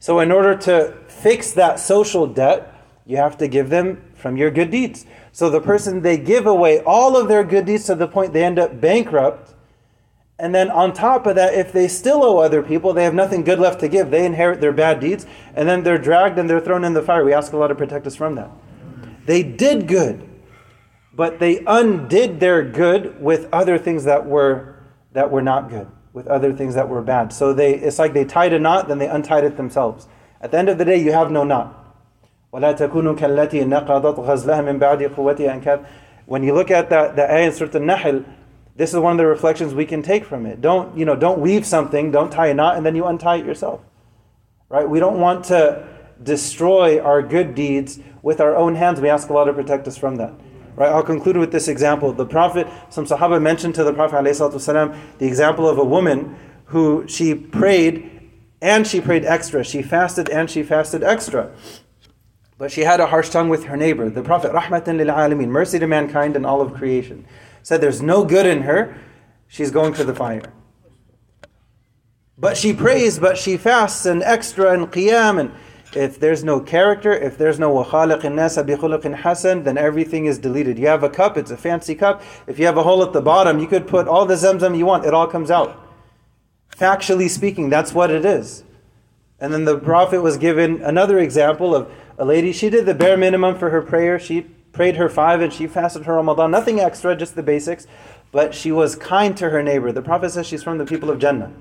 So 0.03 0.19
in 0.19 0.33
order 0.33 0.53
to 0.57 0.97
fix 1.07 1.53
that 1.53 1.79
social 1.79 2.27
debt, 2.27 2.75
you 3.05 3.15
have 3.15 3.37
to 3.37 3.47
give 3.47 3.69
them 3.69 4.03
from 4.15 4.35
your 4.35 4.51
good 4.51 4.69
deeds. 4.69 5.05
So 5.31 5.49
the 5.49 5.61
person, 5.61 6.01
they 6.01 6.17
give 6.17 6.45
away 6.45 6.81
all 6.81 7.15
of 7.15 7.29
their 7.29 7.45
good 7.45 7.65
deeds 7.65 7.85
to 7.85 7.95
the 7.95 8.07
point 8.07 8.33
they 8.33 8.43
end 8.43 8.59
up 8.59 8.81
bankrupt 8.81 9.53
and 10.39 10.53
then 10.53 10.71
on 10.71 10.91
top 10.91 11.27
of 11.27 11.35
that, 11.35 11.53
if 11.53 11.71
they 11.71 11.87
still 11.87 12.23
owe 12.23 12.39
other 12.39 12.63
people, 12.63 12.91
they 12.91 13.03
have 13.03 13.13
nothing 13.13 13.43
good 13.43 13.59
left 13.59 13.79
to 13.81 13.87
give. 13.87 14.09
They 14.09 14.25
inherit 14.25 14.59
their 14.59 14.73
bad 14.73 14.99
deeds, 14.99 15.25
and 15.55 15.69
then 15.69 15.83
they're 15.83 15.97
dragged 15.97 16.37
and 16.39 16.49
they're 16.49 16.59
thrown 16.59 16.83
in 16.83 16.93
the 16.93 17.01
fire. 17.01 17.23
We 17.23 17.33
ask 17.33 17.53
Allah 17.53 17.67
to 17.69 17.75
protect 17.75 18.07
us 18.07 18.15
from 18.15 18.35
that. 18.35 18.49
They 19.25 19.43
did 19.43 19.87
good, 19.87 20.27
but 21.13 21.39
they 21.39 21.63
undid 21.65 22.39
their 22.39 22.63
good 22.63 23.21
with 23.21 23.47
other 23.53 23.77
things 23.77 24.03
that 24.05 24.25
were 24.25 24.83
that 25.13 25.29
were 25.29 25.43
not 25.43 25.69
good, 25.69 25.87
with 26.13 26.27
other 26.27 26.53
things 26.53 26.75
that 26.75 26.87
were 26.87 27.01
bad. 27.01 27.33
So 27.33 27.53
they 27.53 27.73
it's 27.73 27.99
like 27.99 28.13
they 28.13 28.23
tied 28.23 28.53
a 28.53 28.59
knot, 28.59 28.87
then 28.87 28.99
they 28.99 29.07
untied 29.07 29.43
it 29.43 29.57
themselves. 29.57 30.07
At 30.39 30.51
the 30.51 30.57
end 30.57 30.69
of 30.69 30.77
the 30.77 30.85
day, 30.85 30.97
you 30.97 31.11
have 31.11 31.31
no 31.31 31.43
knot. 31.43 31.79
When 32.51 32.61
you 36.43 36.53
look 36.53 36.71
at 36.71 36.89
the, 36.89 37.11
the 37.15 37.31
ayah 37.31 37.47
in 37.47 37.51
Surah 37.51 37.71
Al-Nahl, 37.73 38.25
this 38.75 38.93
is 38.93 38.99
one 38.99 39.13
of 39.13 39.17
the 39.17 39.25
reflections 39.25 39.73
we 39.73 39.85
can 39.85 40.01
take 40.03 40.25
from 40.25 40.45
it. 40.45 40.61
Don't, 40.61 40.95
you 40.97 41.05
know, 41.05 41.15
don't 41.15 41.39
weave 41.39 41.65
something, 41.65 42.11
don't 42.11 42.31
tie 42.31 42.47
a 42.47 42.53
knot, 42.53 42.77
and 42.77 42.85
then 42.85 42.95
you 42.95 43.05
untie 43.05 43.37
it 43.37 43.45
yourself. 43.45 43.81
Right? 44.69 44.87
We 44.87 44.99
don't 44.99 45.19
want 45.19 45.45
to 45.45 45.87
destroy 46.21 46.99
our 46.99 47.21
good 47.21 47.55
deeds 47.55 47.99
with 48.21 48.39
our 48.39 48.55
own 48.55 48.75
hands. 48.75 49.01
We 49.01 49.09
ask 49.09 49.29
Allah 49.29 49.45
to 49.47 49.53
protect 49.53 49.87
us 49.87 49.97
from 49.97 50.17
that. 50.17 50.33
Right? 50.75 50.91
I'll 50.91 51.03
conclude 51.03 51.37
with 51.37 51.51
this 51.51 51.67
example. 51.67 52.13
The 52.13 52.25
Prophet, 52.25 52.67
some 52.89 53.05
Sahaba 53.05 53.41
mentioned 53.41 53.75
to 53.75 53.83
the 53.83 53.93
Prophet 53.93 54.15
ﷺ, 54.15 55.17
the 55.19 55.27
example 55.27 55.67
of 55.67 55.77
a 55.77 55.83
woman 55.83 56.35
who 56.65 57.07
she 57.07 57.35
prayed 57.35 58.09
and 58.61 58.87
she 58.87 59.01
prayed 59.01 59.25
extra. 59.25 59.63
She 59.63 59.81
fasted 59.81 60.29
and 60.29 60.49
she 60.49 60.63
fasted 60.63 61.03
extra. 61.03 61.51
But 62.57 62.71
she 62.71 62.81
had 62.81 62.99
a 62.99 63.07
harsh 63.07 63.29
tongue 63.29 63.49
with 63.49 63.65
her 63.65 63.75
neighbor. 63.75 64.09
The 64.09 64.23
Prophet, 64.23 64.51
rahmatan 64.51 64.97
lil 64.97 65.07
alameen, 65.07 65.49
mercy 65.49 65.79
to 65.79 65.87
mankind 65.87 66.35
and 66.35 66.45
all 66.45 66.61
of 66.61 66.73
creation 66.73 67.25
said 67.63 67.79
there's 67.79 68.01
no 68.01 68.23
good 68.25 68.45
in 68.45 68.63
her, 68.63 68.95
she's 69.47 69.71
going 69.71 69.93
to 69.93 70.03
the 70.03 70.13
fire. 70.13 70.43
But 72.37 72.57
she 72.57 72.73
prays, 72.73 73.19
but 73.19 73.37
she 73.37 73.57
fasts 73.57 74.05
and 74.05 74.21
extra 74.21 74.73
and 74.73 74.91
qiyam 74.91 75.39
and 75.39 75.51
if 75.94 76.20
there's 76.20 76.44
no 76.44 76.60
character, 76.60 77.12
if 77.12 77.38
there's 77.38 77.58
no 77.58 77.72
وَخَالِقِ 77.72 78.20
النَّاسَ 78.20 78.62
بِخُلُقٍ 78.64 79.20
حَسَنٍ, 79.20 79.64
then 79.64 79.78
everything 79.78 80.26
is 80.26 80.38
deleted. 80.38 80.78
You 80.78 80.86
have 80.88 81.02
a 81.02 81.08
cup, 81.08 81.36
it's 81.36 81.50
a 81.50 81.56
fancy 81.56 81.94
cup. 81.94 82.22
If 82.46 82.58
you 82.58 82.66
have 82.66 82.76
a 82.76 82.82
hole 82.82 83.02
at 83.02 83.12
the 83.12 83.22
bottom, 83.22 83.58
you 83.58 83.66
could 83.66 83.86
put 83.86 84.06
all 84.06 84.26
the 84.26 84.34
zamzam 84.34 84.76
you 84.76 84.86
want, 84.86 85.06
it 85.06 85.14
all 85.14 85.26
comes 85.26 85.50
out. 85.50 85.82
Factually 86.76 87.28
speaking, 87.28 87.70
that's 87.70 87.92
what 87.92 88.10
it 88.10 88.24
is. 88.24 88.64
And 89.40 89.52
then 89.52 89.64
the 89.64 89.78
Prophet 89.78 90.20
was 90.20 90.36
given 90.36 90.82
another 90.82 91.18
example 91.18 91.74
of 91.74 91.90
a 92.18 92.24
lady, 92.24 92.52
she 92.52 92.68
did 92.68 92.84
the 92.84 92.94
bare 92.94 93.16
minimum 93.16 93.56
for 93.56 93.70
her 93.70 93.80
prayer. 93.80 94.18
She 94.18 94.42
prayed 94.72 94.96
her 94.96 95.08
five 95.08 95.40
and 95.40 95.52
she 95.52 95.66
fasted 95.66 96.04
her 96.04 96.14
Ramadan, 96.14 96.50
nothing 96.50 96.80
extra, 96.80 97.16
just 97.16 97.34
the 97.36 97.42
basics. 97.42 97.86
But 98.30 98.54
she 98.54 98.72
was 98.72 98.94
kind 98.96 99.36
to 99.36 99.50
her 99.50 99.62
neighbor. 99.62 99.92
The 99.92 100.02
Prophet 100.02 100.30
says 100.30 100.46
she's 100.46 100.62
from 100.62 100.78
the 100.78 100.84
people 100.84 101.10
of 101.10 101.18
Jannah. 101.18 101.52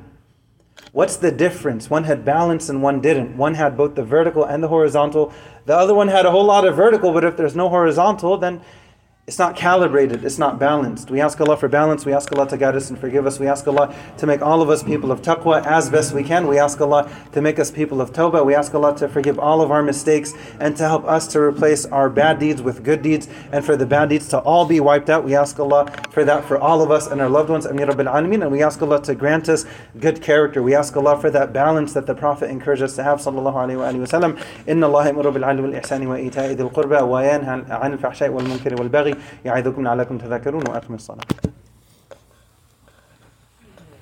What's 0.92 1.16
the 1.16 1.30
difference? 1.30 1.88
One 1.88 2.04
had 2.04 2.24
balance 2.24 2.68
and 2.68 2.82
one 2.82 3.00
didn't. 3.00 3.36
One 3.36 3.54
had 3.54 3.76
both 3.76 3.94
the 3.94 4.04
vertical 4.04 4.44
and 4.44 4.62
the 4.62 4.68
horizontal. 4.68 5.32
The 5.64 5.76
other 5.76 5.94
one 5.94 6.08
had 6.08 6.26
a 6.26 6.30
whole 6.30 6.44
lot 6.44 6.66
of 6.66 6.76
vertical, 6.76 7.12
but 7.12 7.24
if 7.24 7.36
there's 7.36 7.56
no 7.56 7.68
horizontal, 7.68 8.36
then 8.36 8.60
it's 9.32 9.38
not 9.38 9.56
calibrated, 9.56 10.26
it's 10.26 10.36
not 10.36 10.58
balanced. 10.58 11.10
We 11.10 11.18
ask 11.18 11.40
Allah 11.40 11.56
for 11.56 11.66
balance, 11.66 12.04
we 12.04 12.12
ask 12.12 12.30
Allah 12.32 12.46
to 12.48 12.58
guide 12.58 12.76
us 12.76 12.90
and 12.90 12.98
forgive 12.98 13.26
us. 13.26 13.40
We 13.40 13.48
ask 13.48 13.66
Allah 13.66 13.94
to 14.18 14.26
make 14.26 14.42
all 14.42 14.60
of 14.60 14.68
us 14.68 14.82
people 14.82 15.10
of 15.10 15.22
taqwa 15.22 15.64
as 15.64 15.88
best 15.88 16.12
we 16.12 16.22
can. 16.22 16.46
We 16.48 16.58
ask 16.58 16.78
Allah 16.82 17.10
to 17.32 17.40
make 17.40 17.58
us 17.58 17.70
people 17.70 18.02
of 18.02 18.12
tawbah. 18.12 18.44
We 18.44 18.54
ask 18.54 18.74
Allah 18.74 18.94
to 18.98 19.08
forgive 19.08 19.38
all 19.38 19.62
of 19.62 19.70
our 19.70 19.82
mistakes 19.82 20.34
and 20.60 20.76
to 20.76 20.82
help 20.82 21.06
us 21.06 21.26
to 21.28 21.40
replace 21.40 21.86
our 21.86 22.10
bad 22.10 22.40
deeds 22.40 22.60
with 22.60 22.84
good 22.84 23.00
deeds 23.00 23.26
and 23.52 23.64
for 23.64 23.74
the 23.74 23.86
bad 23.86 24.10
deeds 24.10 24.28
to 24.28 24.38
all 24.40 24.66
be 24.66 24.80
wiped 24.80 25.08
out. 25.08 25.24
We 25.24 25.34
ask 25.34 25.58
Allah 25.58 25.90
for 26.10 26.26
that 26.26 26.44
for 26.44 26.58
all 26.58 26.82
of 26.82 26.90
us 26.90 27.06
and 27.06 27.18
our 27.22 27.30
loved 27.30 27.48
ones. 27.48 27.64
Amin 27.64 27.88
Rabbil 27.88 28.12
Alameen. 28.12 28.42
And 28.42 28.52
we 28.52 28.62
ask 28.62 28.82
Allah 28.82 29.02
to 29.04 29.14
grant 29.14 29.48
us 29.48 29.64
good 29.98 30.20
character. 30.20 30.62
We 30.62 30.74
ask 30.74 30.94
Allah 30.94 31.18
for 31.18 31.30
that 31.30 31.54
balance 31.54 31.94
that 31.94 32.04
the 32.04 32.14
Prophet 32.14 32.50
encouraged 32.50 32.82
us 32.82 32.96
to 32.96 33.02
have. 33.02 33.20
Sallallahu 33.20 33.54
alayhi 33.54 33.78
wa 33.78 34.04
sallam. 34.04 34.38
Inna 34.66 34.88
Allah 34.88 35.10
imuru 35.10 35.32
bil 35.32 35.40
wal 35.40 35.80
ihsani 35.80 36.06
wa 36.06 36.16
ita'i 36.16 36.54
dhil 36.54 36.70
qurba 36.70 37.08
wa 37.08 37.22
yanha 37.22 37.64
an 37.82 39.21
يعظكم 39.44 39.84
لعلكم 39.84 40.18
تذكرون 40.18 40.62
وأقم 40.68 40.94
الصلاة. 40.94 41.24